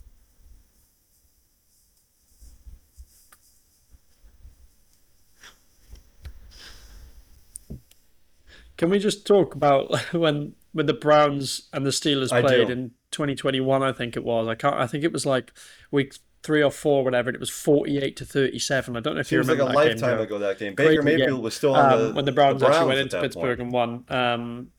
[8.75, 13.81] Can we just talk about when when the Browns and the Steelers played in 2021?
[13.81, 14.47] I think it was.
[14.47, 14.75] I can't.
[14.75, 15.51] I think it was like
[15.89, 16.15] week
[16.47, 17.29] three or four, whatever.
[17.29, 18.95] and It was 48 to 37.
[18.97, 20.23] I don't know if you Seems like remember a that game, lifetime Joe.
[20.23, 20.75] ago that game.
[20.75, 21.19] Baker game.
[21.19, 23.59] Mayfield was still on um, the when the Browns, actually went into Pittsburgh point.
[23.59, 24.05] and won.
[24.09, 24.71] Um,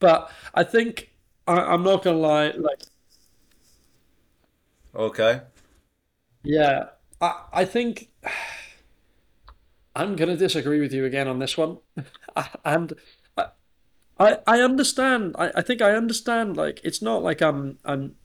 [0.00, 1.10] but I think
[1.46, 2.50] I, I'm not gonna lie.
[2.50, 2.82] Like,
[4.94, 5.42] Okay.
[6.42, 8.10] yeah, I I think
[9.96, 11.78] I'm gonna disagree with you again on this one,
[12.64, 12.92] and
[13.36, 13.46] I
[14.18, 15.36] I, I understand.
[15.38, 16.56] I, I think I understand.
[16.56, 18.16] Like, it's not like I'm I'm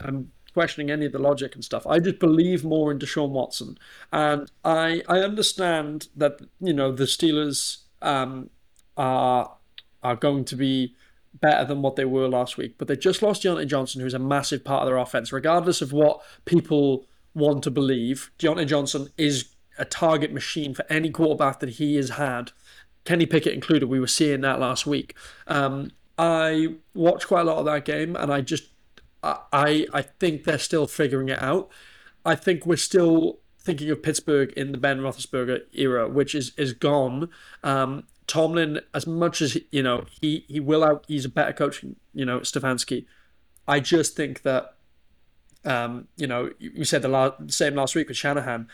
[0.00, 1.86] I'm questioning any of the logic and stuff.
[1.86, 3.78] I just believe more in Deshaun Watson,
[4.12, 8.50] and I I understand that you know the Steelers um
[8.96, 9.56] are
[10.02, 10.94] are going to be
[11.40, 14.18] better than what they were last week, but they just lost Diontae Johnson, who's a
[14.18, 15.32] massive part of their offense.
[15.32, 19.46] Regardless of what people want to believe, Diontae Johnson is
[19.78, 22.52] a target machine for any quarterback that he has had.
[23.04, 23.88] Kenny Pickett included.
[23.88, 25.16] We were seeing that last week.
[25.46, 28.64] Um, I watched quite a lot of that game, and I just
[29.22, 31.70] I I think they're still figuring it out.
[32.24, 36.72] I think we're still thinking of Pittsburgh in the Ben Roethlisberger era, which is is
[36.72, 37.28] gone.
[37.62, 41.04] Um, Tomlin, as much as you know, he he will out.
[41.08, 43.06] He's a better coach, you know, Stefanski.
[43.68, 44.74] I just think that,
[45.64, 48.68] um, you know, you said the la- same last week with Shanahan.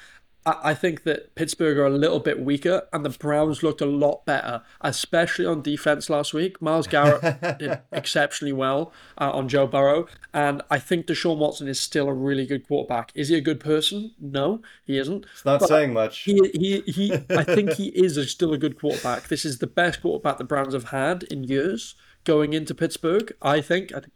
[0.47, 4.25] I think that Pittsburgh are a little bit weaker, and the Browns looked a lot
[4.25, 6.63] better, especially on defense last week.
[6.63, 11.79] Myles Garrett did exceptionally well uh, on Joe Burrow, and I think Deshaun Watson is
[11.79, 13.13] still a really good quarterback.
[13.15, 14.15] Is he a good person?
[14.21, 15.27] No, he isn't.
[15.33, 16.21] It's not But saying much.
[16.21, 17.13] He, he, he.
[17.31, 19.29] I think he is a, still a good quarterback.
[19.29, 23.33] This is the best quarterback the Browns have had in years going into Pittsburgh.
[23.43, 23.93] I think.
[23.95, 24.13] I think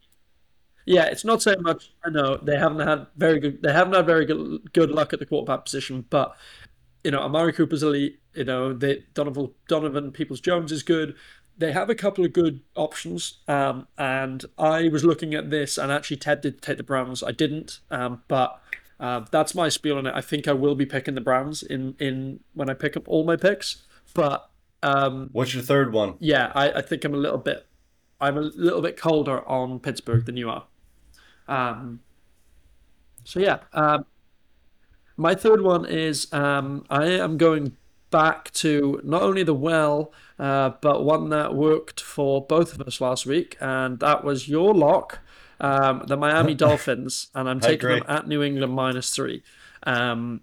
[0.87, 1.93] yeah, it's not so much.
[2.05, 3.63] I know they haven't had very good.
[3.63, 6.37] They haven't had very good good luck at the quarterback position, but
[7.05, 8.21] you know, Amari Cooper's elite.
[8.35, 11.15] You know, they Donovan Donovan Peoples Jones is good.
[11.59, 15.93] They have a couple of good options, um, and I was looking at this, and
[15.93, 17.23] actually Ted did take the Browns.
[17.23, 18.59] I didn't, um, but
[18.99, 20.15] uh, that's my spiel on it.
[20.15, 23.25] I think I will be picking the Browns in in when I pick up all
[23.25, 23.83] my picks,
[24.15, 24.49] but
[24.83, 26.15] um, What's your third one?
[26.21, 27.67] yeah, I, I think I'm a little bit,
[28.21, 30.65] I'm a little bit colder on Pittsburgh than you are.
[31.49, 32.01] Um,
[33.25, 34.07] so yeah, um,
[35.17, 37.77] my third one is um, I am going
[38.11, 43.01] back to not only the well, uh, but one that worked for both of us
[43.01, 45.21] last week, and that was your lock,
[45.61, 49.43] um, the Miami Dolphins, and I'm taking them at New England minus three.
[49.85, 50.43] Um,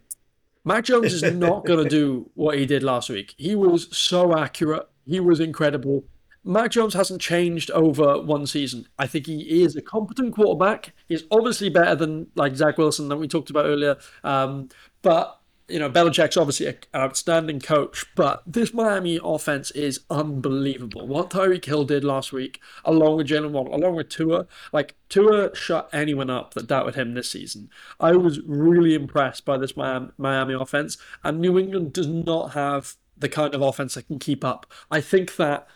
[0.65, 3.33] Mac Jones is not going to do what he did last week.
[3.37, 4.87] He was so accurate.
[5.05, 6.03] He was incredible.
[6.49, 8.87] Mac Jones hasn't changed over one season.
[8.97, 10.93] I think he is a competent quarterback.
[11.07, 13.97] He's obviously better than like Zach Wilson that we talked about earlier.
[14.23, 14.69] Um,
[15.03, 21.07] but you know, Belichick's obviously an outstanding coach, but this Miami offense is unbelievable.
[21.07, 25.55] What Tyreek Hill did last week, along with Jalen Waddle, along with Tua, like Tua
[25.55, 27.69] shut anyone up that doubted him this season.
[27.99, 33.29] I was really impressed by this Miami, offense, and New England does not have the
[33.29, 34.65] kind of offense that can keep up.
[34.89, 35.67] I think that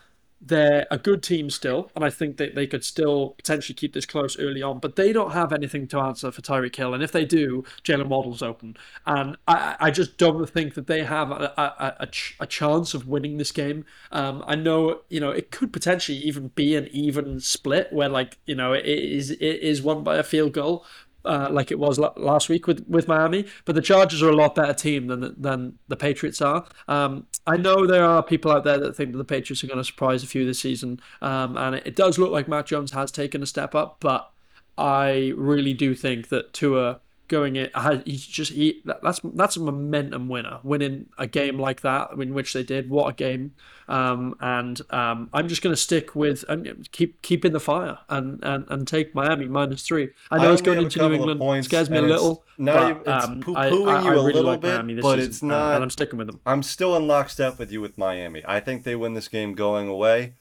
[0.46, 4.06] they're a good team still, and I think that they could still potentially keep this
[4.06, 6.94] close early on, but they don't have anything to answer for Tyreek Hill.
[6.94, 8.76] And if they do, Jalen Waddle's open.
[9.06, 12.08] And I, I just don't think that they have a, a, a,
[12.42, 13.86] a chance of winning this game.
[14.12, 18.38] Um, I know, you know, it could potentially even be an even split where, like,
[18.46, 20.86] you know, it is, it is won by a field goal.
[21.26, 24.36] Uh, like it was la- last week with, with Miami, but the Chargers are a
[24.36, 26.66] lot better team than the, than the Patriots are.
[26.90, 29.78] Um, I know there are people out there that think that the Patriots are going
[29.78, 32.92] to surprise a few this season, um, and it, it does look like Mac Jones
[32.92, 34.32] has taken a step up, but
[34.78, 37.72] I really do think that Tua going it,
[38.06, 42.54] he's just he that's that's a momentum winner, winning a game like that in which
[42.54, 42.90] they did.
[42.90, 43.54] What a game!
[43.88, 47.98] Um, and um, I'm just going to stick with and keep keep in the fire
[48.10, 50.10] and, and, and take Miami minus three.
[50.32, 51.40] I know I it's going into New England.
[51.40, 52.44] points, scares me a little.
[52.58, 54.74] not but, even- it's um, poo-pooing I, I, you I a really little like bit,
[54.76, 56.40] Miami but season, it's uh, not- and I'm sticking with them.
[56.46, 58.42] I'm still in lockstep with you with Miami.
[58.46, 60.36] I think they win this game going away.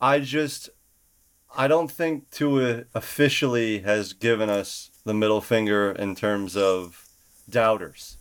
[0.00, 0.70] I just,
[1.56, 7.08] I don't think Tua officially has given us the middle finger in terms of
[7.48, 8.18] doubters.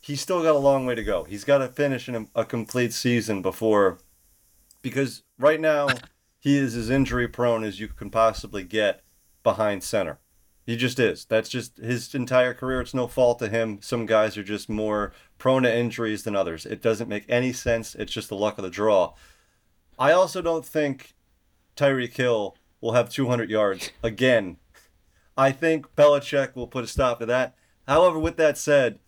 [0.00, 1.24] He's still got a long way to go.
[1.24, 3.98] He's got to finish in a, a complete season before,
[4.82, 5.88] because right now
[6.38, 9.02] he is as injury prone as you can possibly get
[9.42, 10.18] behind center.
[10.66, 11.24] He just is.
[11.24, 12.80] That's just his entire career.
[12.80, 13.78] It's no fault to him.
[13.82, 16.66] Some guys are just more prone to injuries than others.
[16.66, 17.94] It doesn't make any sense.
[17.94, 19.14] It's just the luck of the draw.
[19.96, 21.14] I also don't think
[21.76, 24.56] Tyreek Hill will have 200 yards again.
[25.36, 27.54] I think Belichick will put a stop to that.
[27.86, 28.98] However, with that said,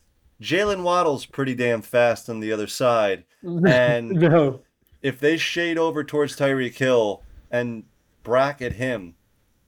[0.43, 3.25] Jalen Waddle's pretty damn fast on the other side.
[3.43, 4.61] And No.
[5.03, 7.85] if they shade over towards Tyreek Hill and
[8.23, 9.15] bracket him,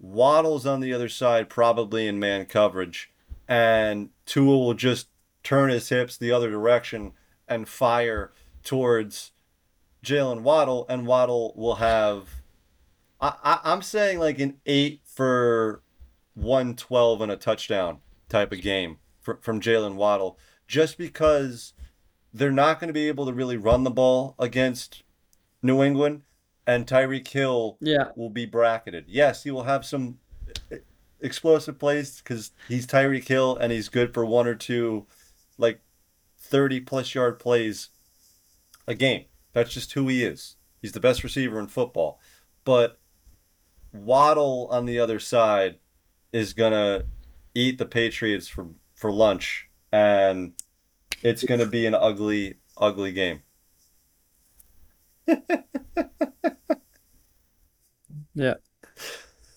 [0.01, 3.13] Waddle's on the other side, probably in man coverage,
[3.47, 5.09] and Tua will just
[5.43, 7.13] turn his hips the other direction
[7.49, 8.33] and fire
[8.65, 9.33] towards
[10.05, 12.29] Jalen Waddle, and Waddle will have.
[13.21, 15.83] I, I I'm saying like an eight for
[16.35, 21.73] one twelve and a touchdown type of game fr- from Jalen Waddle, just because
[22.33, 25.03] they're not going to be able to really run the ball against
[25.63, 26.23] New England,
[26.67, 28.11] and Tyreek Hill Yeah.
[28.17, 29.07] will be bracketed.
[29.09, 30.19] Yes, he will have some
[30.73, 30.77] e-
[31.21, 35.07] explosive plays because he's Tyreek Hill and he's good for one or two,
[35.59, 35.81] like,
[36.39, 37.89] 30 plus yard plays
[38.87, 39.25] a game.
[39.53, 40.57] That's just who he is.
[40.81, 42.21] He's the best receiver in football.
[42.65, 42.99] But
[43.93, 45.80] Waddle on the other side
[46.33, 47.07] is to
[47.55, 50.53] eat the Patriots for, for lunch, and
[51.23, 53.43] it's to be an ugly, ugly game.
[58.35, 58.55] Yeah.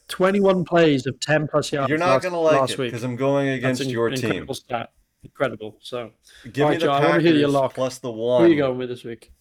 [0.10, 1.90] 21 plays of 10 plus yards.
[1.90, 2.92] You're not last, going to like it week.
[2.92, 4.26] because I'm going against an your team.
[4.26, 4.92] incredible stat.
[5.24, 5.78] Incredible.
[5.80, 6.12] So,
[6.52, 7.74] Give All me right, the Joe, I wanna hear your Packers lock.
[7.76, 8.44] plus the who one.
[8.44, 9.32] are you going with this week?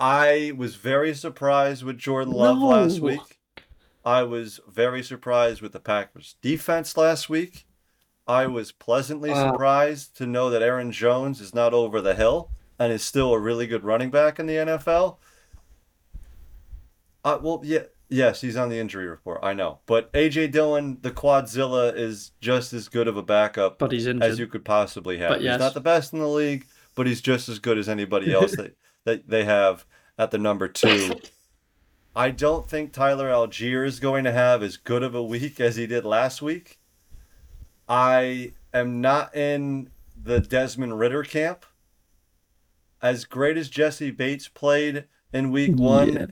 [0.00, 3.20] I was very surprised with Jordan Love last week.
[4.04, 7.66] I was very surprised with the Packers defense last week.
[8.26, 9.52] I was pleasantly Wow.
[9.52, 13.38] surprised to know that Aaron Jones is not over the hill and is still a
[13.38, 15.18] really good running back in the NFL.
[17.24, 19.40] Uh, well, yeah, yes, he's on the injury report.
[19.42, 23.92] I know, but AJ Dillon, the Quadzilla, is just as good of a backup But
[23.92, 24.28] he's injured.
[24.28, 25.28] as you could possibly have.
[25.30, 25.54] But yes.
[25.54, 28.56] He's not the best in the league, but he's just as good as anybody else
[28.56, 29.84] that, that they have
[30.18, 31.12] at the number two.
[32.14, 35.76] I don't think Tyler Allgeier is going to have as good of a week as
[35.76, 36.78] he did last week.
[37.88, 39.90] I am not in
[40.20, 41.64] the Desmond Ridder camp.
[43.00, 46.26] As great as Jessie Bates played in week one, Yeah.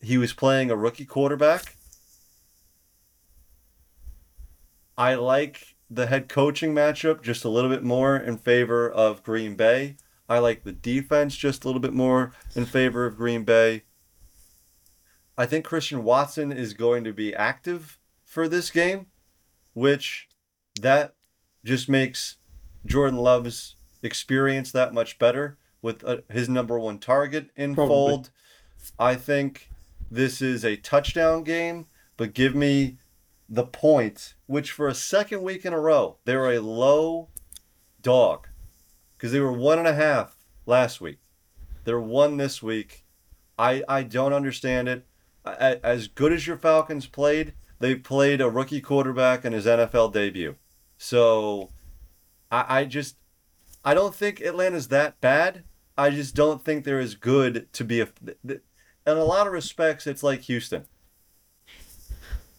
[0.00, 1.74] he was playing a rookie quarterback.
[4.98, 9.54] I like the head coaching matchup just a little bit more in favor of Green
[9.56, 9.96] Bay.
[10.28, 13.82] I like the defense just a little bit more in favor of Green Bay.
[15.38, 19.06] I think Christian Watson is going to be active for this game,
[19.74, 20.28] which
[20.80, 21.14] that
[21.64, 22.36] just makes
[22.86, 27.94] Jordan Love's experience that much better with uh, his number one target in Probably.
[27.94, 28.30] fold.
[28.98, 29.70] I think
[30.10, 32.98] this is a touchdown game, but give me
[33.48, 37.28] the point, which for a second week in a row, they were a low
[38.00, 38.48] dog
[39.16, 41.18] because they were one and a half last week.
[41.84, 43.04] They're one this week.
[43.58, 45.05] I I don't understand it.
[45.46, 50.56] As good as your Falcons played, they played a rookie quarterback in his NFL debut.
[50.98, 51.70] So
[52.50, 53.16] I, I just
[53.84, 55.64] I don't think Atlanta's that bad.
[55.96, 58.08] I just don't think they're as good to be a.
[58.44, 58.60] In
[59.06, 60.86] a lot of respects, it's like Houston.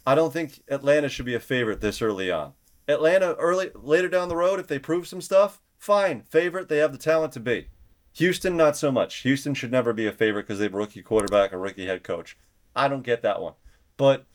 [0.05, 2.53] I don't think Atlanta should be a favorite this early on.
[2.87, 6.21] Atlanta early later down the road, if they prove some stuff, fine.
[6.21, 7.67] Favorite, they have the talent to be.
[8.13, 9.17] Houston, not so much.
[9.17, 12.03] Houston should never be a favorite because they have a rookie quarterback, a rookie head
[12.03, 12.37] coach.
[12.77, 13.53] I don't get that one.
[13.97, 14.25] But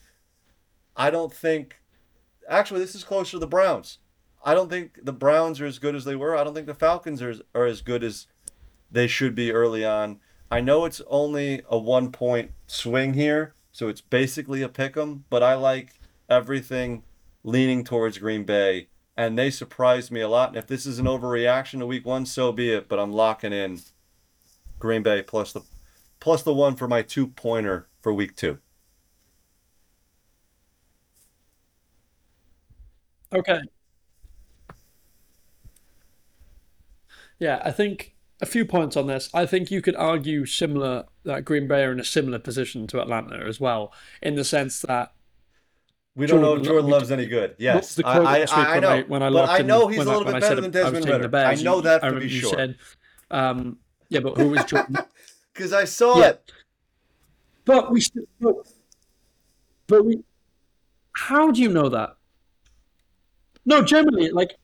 [0.97, 1.77] I don't think.
[2.49, 3.99] Actually, this is closer to the Browns.
[4.45, 6.37] I don't think the Browns are as good as they were.
[6.37, 8.27] I don't think the Falcons are, are as good as
[8.91, 10.19] they should be early on.
[10.51, 15.25] I know it's only a one point swing here, so it's basically a pick 'em,
[15.31, 17.05] but I like everything
[17.45, 20.49] leaning towards Green Bay, and they surprised me a lot.
[20.49, 23.53] And if this is an overreaction to week one, so be it, but I'm locking
[23.53, 23.81] in
[24.79, 25.63] Green Bay plus the
[26.23, 28.59] plus the one for my two pointer for week two.
[33.35, 33.61] Okay.
[37.41, 39.29] Yeah, I think a few points on this.
[39.35, 43.01] I think you could argue similar that Green Bay are in a similar position to
[43.01, 43.93] Atlanta as well,
[44.23, 45.13] in the sense that
[46.15, 47.57] We don't know if Jordan- Jordan Love's any good.
[47.59, 48.89] Yes, I, I, I, I when know.
[48.89, 50.63] I when I but I in- know he's a I- little when bit better said
[50.65, 51.37] than Desmond Ridder.
[51.37, 52.55] I know that remember be you sure.
[52.55, 52.77] said,
[53.33, 54.99] um, yeah, but who is Jordan?
[55.53, 56.29] Because I saw Yeah.
[56.31, 56.53] it.
[57.65, 58.55] But we still, but,
[59.87, 60.23] but we.
[61.15, 62.17] How do you know that?
[63.65, 64.57] No, generally, like,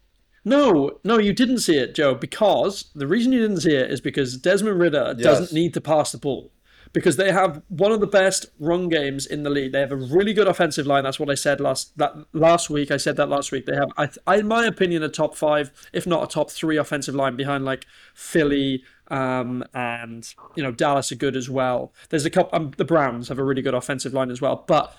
[0.45, 2.14] no, no, you didn't see it, Joe.
[2.14, 5.24] Because the reason you didn't see it is because Desmond Ridder Yes.
[5.24, 6.51] doesn't need to pass the ball.
[6.95, 9.72] Because they have one of the best run games in the league.
[9.72, 11.05] They have a really good offensive line.
[11.05, 12.91] That's what I said last that last week.
[12.91, 13.66] I said that last week.
[13.66, 16.78] They have, I, I in my opinion, a top five, if not a top three
[16.78, 17.84] offensive line behind like
[18.14, 21.93] Philly, um, and you know Dallas are good as well.
[22.11, 22.57] There's a couple.
[22.59, 24.65] Um, the Browns have a really good offensive line as well.
[24.67, 24.97] But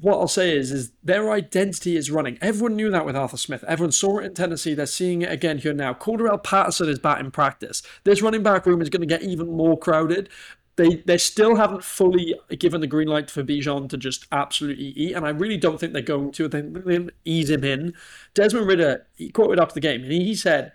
[0.00, 2.38] what I'll say is, is their identity is running.
[2.40, 3.64] Everyone knew that with Arthur Smith.
[3.66, 4.74] Everyone saw it in Tennessee.
[4.74, 5.94] They're seeing it again here now.
[5.94, 7.82] Cordarrelle Patterson is back in practice.
[8.04, 10.28] This running back room is going to get even more crowded.
[10.76, 15.12] They they still haven't fully given the green light for Bijan to just absolutely eat,
[15.14, 16.48] and I really don't think they're going to.
[16.48, 17.94] They're ease him in.
[18.34, 20.72] Desmond Ridder, he quoted after the game, and he said,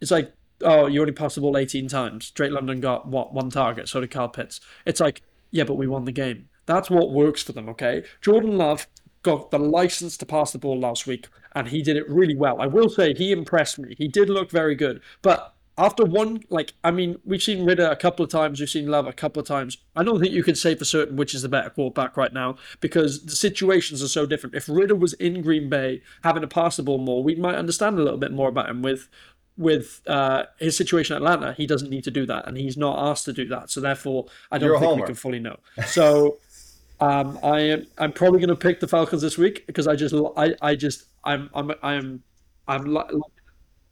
[0.00, 0.32] "It's like."
[0.64, 2.30] Oh, you only passed the ball 18 times.
[2.30, 4.60] Drake London got what one target, so did Kyle Pitts.
[4.86, 6.48] It's like, yeah, but we won the game.
[6.66, 8.04] That's what works for them, okay?
[8.20, 8.86] Jordan Love
[9.22, 12.60] got the license to pass the ball last week, and he did it really well.
[12.60, 13.94] I will say he impressed me.
[13.98, 15.00] He did look very good.
[15.22, 18.86] But after one, like, I mean, we've seen Ridder a couple of times, we've seen
[18.86, 19.78] Love a couple of times.
[19.96, 22.56] I don't think you can say for certain which is the better quarterback right now
[22.80, 24.54] because the situations are so different.
[24.54, 27.98] If Ridder was in Green Bay having to pass the ball more, we might understand
[27.98, 29.08] a little bit more about him with
[29.56, 32.98] with uh, his situation at Atlanta, he doesn't need to do that, and he's not
[32.98, 33.70] asked to do that.
[33.70, 35.58] So therefore, I don't You're think we can fully know.
[35.86, 36.38] So
[37.00, 40.14] um, I am I'm probably going to pick the Falcons this week because I just
[40.36, 42.22] I, I just I'm I'm I'm
[42.66, 42.98] I'm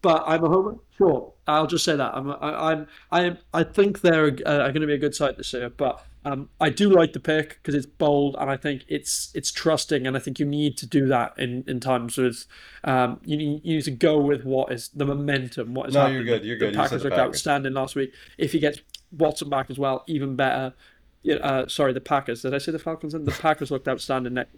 [0.03, 0.77] but I'm a homer.
[0.99, 4.87] Sure, I'll just say that I'm I, I'm I'm I think they're uh, going to
[4.87, 6.05] be a good side this year, but.
[6.25, 10.07] Um, I do like the pick because it's bold and I think it's it's trusting
[10.07, 12.47] and I think you need to do that in, in times with
[12.85, 16.01] um, you, need, you need to go with what is the momentum what is No,
[16.03, 16.25] happening.
[16.25, 16.75] you're good, you're good.
[16.75, 18.13] The Packers the looked outstanding last week.
[18.39, 18.79] If he gets
[19.11, 20.75] Watson back as well, even better.
[21.25, 22.43] Yeah, uh, sorry, the Packers.
[22.43, 23.15] Did I say the Falcons?
[23.15, 24.35] And the Packers looked outstanding.
[24.35, 24.55] Next.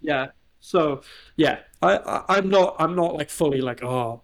[0.00, 0.28] Yeah.
[0.60, 1.02] So
[1.36, 4.22] yeah, I, I I'm not I'm not like fully like oh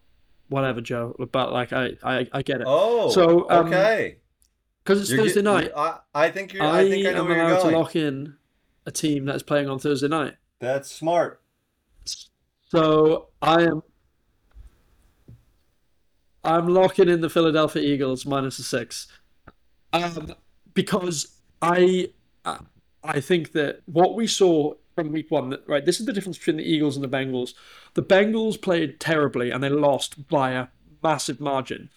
[0.49, 2.67] whatever Joe, but like I I, I get it.
[2.67, 4.17] Oh, So, um, okay.
[4.91, 5.73] Because it's You're Thursday get- night.
[5.77, 6.63] I, I think you're.
[6.63, 7.73] I, I, think I know am where you're allowed going.
[7.75, 8.35] to lock in
[8.87, 10.35] a team that's playing on Thursday night.
[10.59, 11.41] That's smart.
[12.71, 13.83] So I am
[16.43, 19.07] I'm locking in the Philadelphia Eagles minus a six,
[19.93, 20.35] um,
[20.75, 22.11] because I
[22.45, 22.61] I-
[23.03, 25.85] I think that what we saw from week one, that- right?
[25.85, 27.55] This is the difference between the Eagles and the Bengals.
[27.95, 30.69] The Bengals played terribly and they lost by a
[31.03, 31.91] massive margin.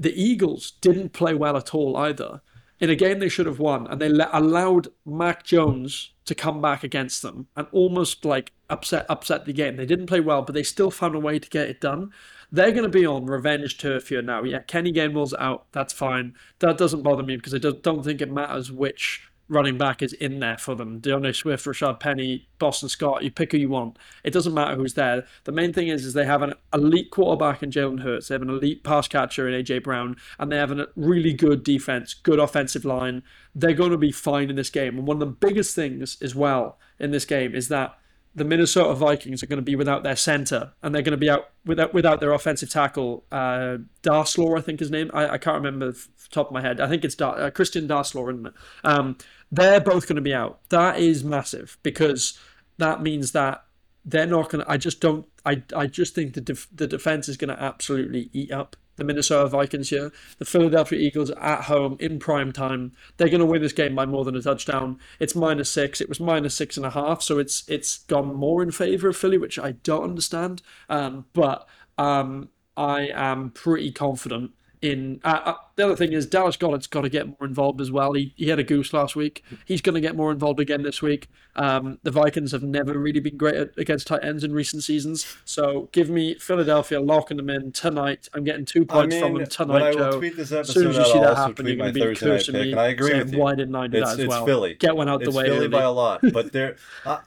[0.00, 2.40] The Eagles didn't play well at all either.
[2.80, 6.62] In a game they should have won, and they let, allowed Mac Jones to come
[6.62, 9.76] back against them and almost like upset upset the game.
[9.76, 12.12] They didn't play well, but they still found a way to get it done.
[12.50, 14.42] They're going to be on revenge turf here now.
[14.42, 15.66] Yeah, Kenny Gainwell's out.
[15.72, 16.34] That's fine.
[16.60, 20.38] That doesn't bother me because I don't think it matters which running back is in
[20.38, 21.00] there for them.
[21.00, 23.22] D'Andre Swift, Rashaad Penny, Boston Scott.
[23.24, 23.98] You pick who you want.
[24.22, 25.26] It doesn't matter who's there.
[25.44, 28.28] The main thing is, is they have an elite quarterback in Jalen Hurts.
[28.28, 31.64] They have an elite pass catcher in AJ Brown, and they have a really good
[31.64, 33.22] defense, good offensive line.
[33.54, 34.96] They're going to be fine in this game.
[34.96, 37.98] And one of the biggest things as well in this game is that
[38.34, 41.28] the Minnesota Vikings are going to be without their center, and they're going to be
[41.28, 45.10] out without without their offensive tackle, uh, Darrisaw, I think his name.
[45.12, 46.80] I, I can't remember the top of my head.
[46.80, 48.54] I think it's Dar- uh, Christian Darrisaw, isn't it?
[48.84, 49.18] Um,
[49.50, 50.60] they're both going to be out.
[50.68, 52.38] That is massive because
[52.78, 53.64] that means that
[54.04, 54.70] they're not going to.
[54.70, 55.26] I just don't.
[55.44, 59.04] I I just think the def, the defense is going to absolutely eat up the
[59.04, 60.12] Minnesota Vikings here.
[60.38, 62.92] The Philadelphia Eagles at home in prime time.
[63.16, 64.98] They're going to win this game by more than a touchdown.
[65.18, 66.00] It's minus six.
[66.00, 69.16] It was minus six and a half, so it's it's gone more in favor of
[69.16, 70.62] Philly, which I don't understand.
[70.88, 71.66] Um, but
[71.98, 75.20] um, I am pretty confident in.
[75.24, 78.12] Uh, uh, the other thing is Dallas Goedert's got to get more involved as well.
[78.12, 79.42] He, he had a goose last week.
[79.64, 81.28] He's going to get more involved again this week.
[81.56, 85.26] Um, the Vikings have never really been great at, against tight ends in recent seasons.
[85.44, 88.28] So give me Philadelphia locking them in tonight.
[88.34, 90.18] I'm getting two I points mean, from them tonight, I will Joe.
[90.18, 92.72] tweet this As soon as you see that happen, you're going to be cursing me.
[92.72, 93.38] and I agree saying, with you.
[93.40, 94.46] Why didn't I do It's, that as it's well?
[94.46, 94.74] Philly.
[94.74, 95.44] Get one out it's the way.
[95.44, 95.68] Philly early.
[95.68, 96.20] by a lot.
[96.32, 97.18] But there, uh,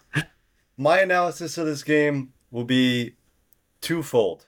[0.78, 3.16] my analysis of this game will be
[3.82, 4.48] twofold.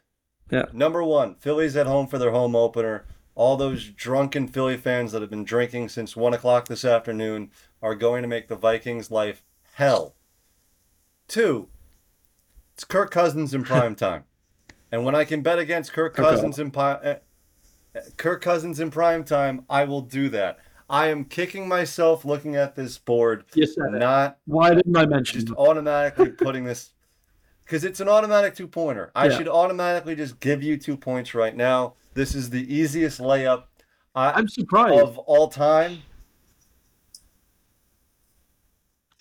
[0.49, 0.65] Yeah.
[0.73, 3.05] Number one, Phillies at home for their home opener.
[3.33, 7.95] All those drunken Philly fans that have been drinking since one o'clock this afternoon are
[7.95, 9.43] going to make the Vikings' life
[9.73, 10.15] hell.
[11.27, 11.67] Two,
[12.73, 14.23] it's Kirk Cousins in prime time,
[14.91, 16.15] and when I can bet against Kirk.
[16.15, 17.15] Cousins in uh, uh,
[18.15, 20.59] Kirk Cousins in prime time, I will do that.
[20.89, 25.51] I am kicking myself looking at this board, Yes, not Why didn't I mention just
[25.51, 25.57] it?
[25.57, 26.91] automatically putting this
[27.65, 29.11] because it's an automatic two pointer.
[29.15, 29.37] I Yeah.
[29.37, 31.95] should automatically just give you two points right now.
[32.13, 33.63] This is the easiest layup
[34.15, 35.01] I, I'm surprised.
[35.01, 36.03] of all time.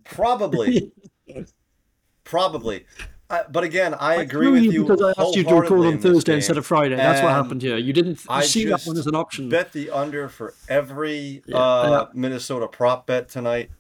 [0.05, 0.93] Probably,
[2.25, 2.85] probably.
[3.31, 4.83] I, but again, I, agree with you you.
[4.85, 6.95] because I asked you to record on Thursday instead of Friday.
[6.97, 7.79] That's what happened here.
[7.79, 9.49] You didn't I see that one as an option.
[9.49, 11.57] Bet the under for every Yeah.
[11.57, 12.09] uh.
[12.13, 13.71] Minnesota prop bet tonight.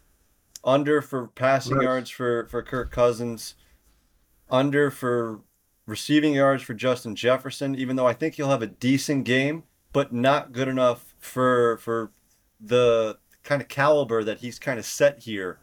[0.64, 1.84] Under for passing Right.
[1.84, 3.54] yards for, for Kirk Cousins.
[4.54, 5.40] Under for
[5.86, 10.12] receiving yards for Justin Jefferson, even though I think he'll have a decent game, but
[10.12, 12.12] not good enough for for
[12.60, 15.58] the kind of caliber that he's kind of set here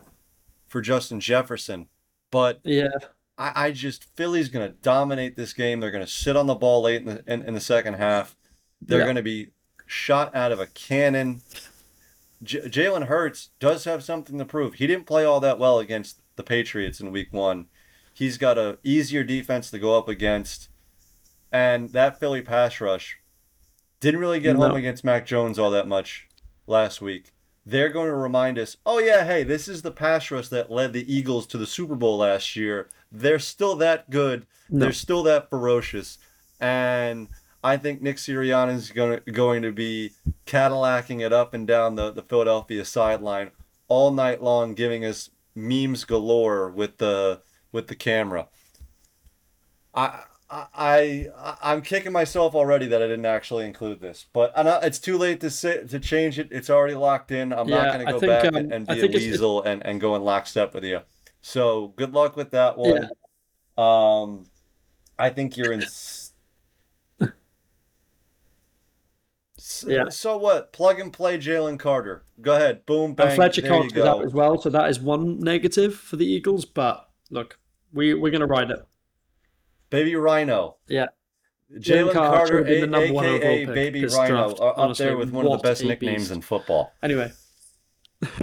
[0.67, 1.87] for Justin Jefferson.
[2.31, 2.89] But Yeah,
[3.37, 5.79] I, I just Philly's going to dominate this game.
[5.79, 8.35] They're going to sit on the ball late in the in, in the second half.
[8.81, 9.05] They're Yeah.
[9.05, 9.47] going to be
[9.85, 11.41] shot out of a cannon.
[12.43, 14.75] J- Jalen Hurts does have something to prove.
[14.75, 17.67] He didn't play all that well against the Patriots in Week One.
[18.13, 20.69] He's got a easier defense to go up against,
[21.51, 23.17] and that Philly pass rush
[23.99, 24.67] didn't really get No.
[24.67, 26.27] home against Mac Jones all that much
[26.67, 27.31] last week.
[27.65, 30.93] They're going to remind us, oh yeah, hey, this is the pass rush that led
[30.93, 32.89] the Eagles to the Super Bowl last year.
[33.11, 34.47] They're still that good.
[34.69, 34.79] No.
[34.85, 36.17] They're still that ferocious,
[36.59, 37.27] and
[37.63, 40.11] I think Nick Sirianni is going to, going to be
[40.47, 43.51] Cadillacing it up and down the, the Philadelphia sideline
[43.87, 47.41] all night long, giving us memes galore with the
[47.71, 48.47] with the camera.
[49.93, 50.23] I.
[50.53, 50.67] I,
[51.33, 54.99] I I'm kicking myself already that I didn't actually include this, but I know it's
[54.99, 56.49] too late to sit to change it.
[56.51, 57.53] It's already locked in.
[57.53, 60.01] I'm not going to go think, back um, and, and be a weasel and, and
[60.01, 60.99] go in lockstep with you.
[61.39, 63.09] So good luck with that one.
[63.77, 64.43] Um,
[65.17, 65.83] I think you're in.
[65.83, 66.33] s-
[69.57, 70.09] S- Yeah.
[70.09, 70.73] So what?
[70.73, 72.25] Plug and play Jalen Carter.
[72.41, 72.85] Go ahead.
[72.85, 73.35] Boom, and.
[73.35, 76.65] Fletcher Cox out as well, so that is one negative for the Eagles.
[76.65, 77.57] But look,
[77.93, 78.79] we we're gonna ride it.
[79.89, 80.77] Baby Rhino.
[80.87, 81.07] Yeah,
[81.73, 84.67] Jalen Carter Carter, a- the number one aka overall pick Baby this Rhino, draft, uh,
[84.67, 85.05] up honestly.
[85.05, 86.31] there with one of What the best a nicknames beast.
[86.31, 86.93] in football.
[87.03, 87.31] Anyway.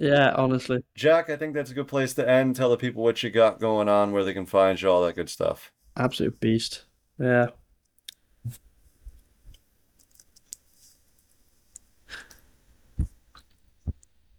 [0.00, 0.82] yeah, honestly.
[0.94, 2.56] Jac, I think that's a good place to end.
[2.56, 5.14] Tell the people what you got going on, where they can find you, all that
[5.14, 5.72] good stuff.
[5.96, 6.84] Absolute beast.
[7.18, 7.48] Yeah.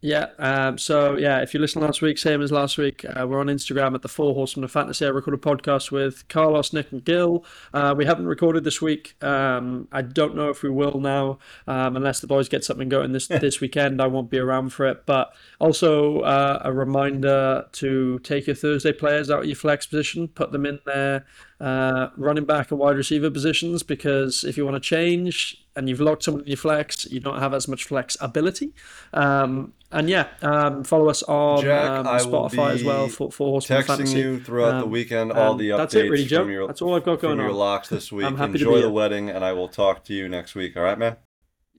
[0.08, 0.28] Yeah.
[0.40, 3.48] Um, so yeah, if you listened last week, same as last week, uh, we're on
[3.48, 5.06] Instagram at the Four Horsemen of Fantasy.
[5.06, 7.44] I recorded a podcast with Carlos, Nick, and Gil.
[7.74, 9.22] Uh, we haven't recorded this week.
[9.22, 13.12] Um, I don't know if we will now, um, unless the boys get something going
[13.12, 14.02] this this weekend.
[14.02, 15.06] I won't be around for it.
[15.06, 20.30] But also uh, a reminder to take your Thursday players out of your flex position,
[20.30, 21.26] put them in there
[21.60, 26.02] uh, running back and wide receiver positions because if you want to change and you've
[26.02, 28.74] locked someone in your flex, you don't have as much flex ability.
[29.14, 33.82] Um, and yeah, um, follow us on Jac, um, Spotify as well for, for Horseman
[33.84, 34.20] Texting Fantasy.
[34.20, 36.42] you throughout the Um, weekend all um, the updates that's it really, Joe.
[36.44, 38.26] from your That's all I've got going your locks this week.
[38.26, 38.90] happy to be Enjoy the here.
[38.90, 40.76] wedding, and I will talk to you next week.
[40.76, 41.16] All right, man.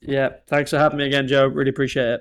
[0.00, 1.46] Yeah, thanks for having me again, Joe.
[1.48, 2.20] Really appreciate it.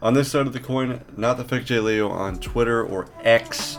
[0.00, 3.78] On this side of the coin, not the fake J Leo on Twitter or X,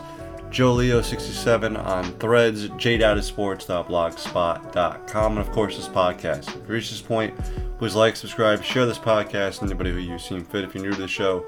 [0.50, 6.48] Joe Leo67 on threads, jdatasports.blogspot.com, and of course this podcast.
[6.48, 7.38] If you reach this point,
[7.78, 10.64] please like, subscribe, share this podcast, anybody who you seem fit.
[10.64, 11.46] If you're new to the show,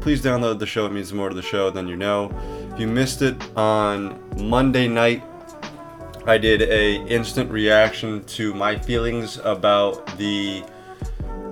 [0.00, 0.86] please download the show.
[0.86, 2.30] It means more to the show than you know.
[2.72, 5.24] If you missed it on Monday night,
[6.24, 10.62] I did a instant reaction to my feelings about the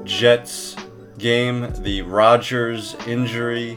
[0.05, 0.77] Jets
[1.19, 3.77] game, the Rodgers injury.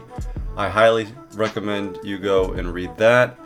[0.56, 3.38] I highly recommend you go and read that.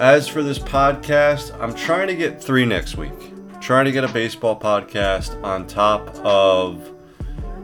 [0.00, 3.34] As for this podcast, I'm trying to get three next week.
[3.60, 6.90] Trying to get a baseball podcast on top of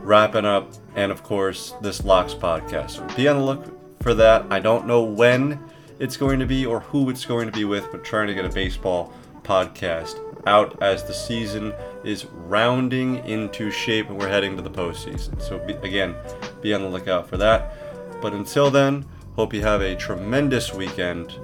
[0.03, 2.91] wrapping up, and of course, this Locks podcast.
[2.91, 4.47] So be on the look for that.
[4.51, 5.59] I don't know when
[5.99, 8.45] it's going to be or who it's going to be with, but trying to get
[8.45, 9.13] a baseball
[9.43, 11.73] podcast out as the season
[12.05, 15.41] is rounding into shape and we're heading to the postseason.
[15.41, 16.15] So, be, again,
[16.61, 17.73] be on the lookout for that.
[18.21, 19.07] But until then,
[19.37, 21.39] hope you have a tremendous weekend.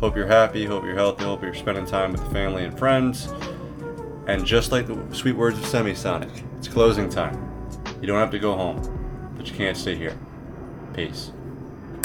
[0.00, 3.28] Hope you're happy, hope you're healthy, hope you're spending time with family and friends.
[4.26, 7.40] And just like the sweet words of Semisonic, it's closing time.
[8.00, 8.82] You don't have to go home,
[9.36, 10.18] but you can't stay here.
[10.92, 11.32] Peace.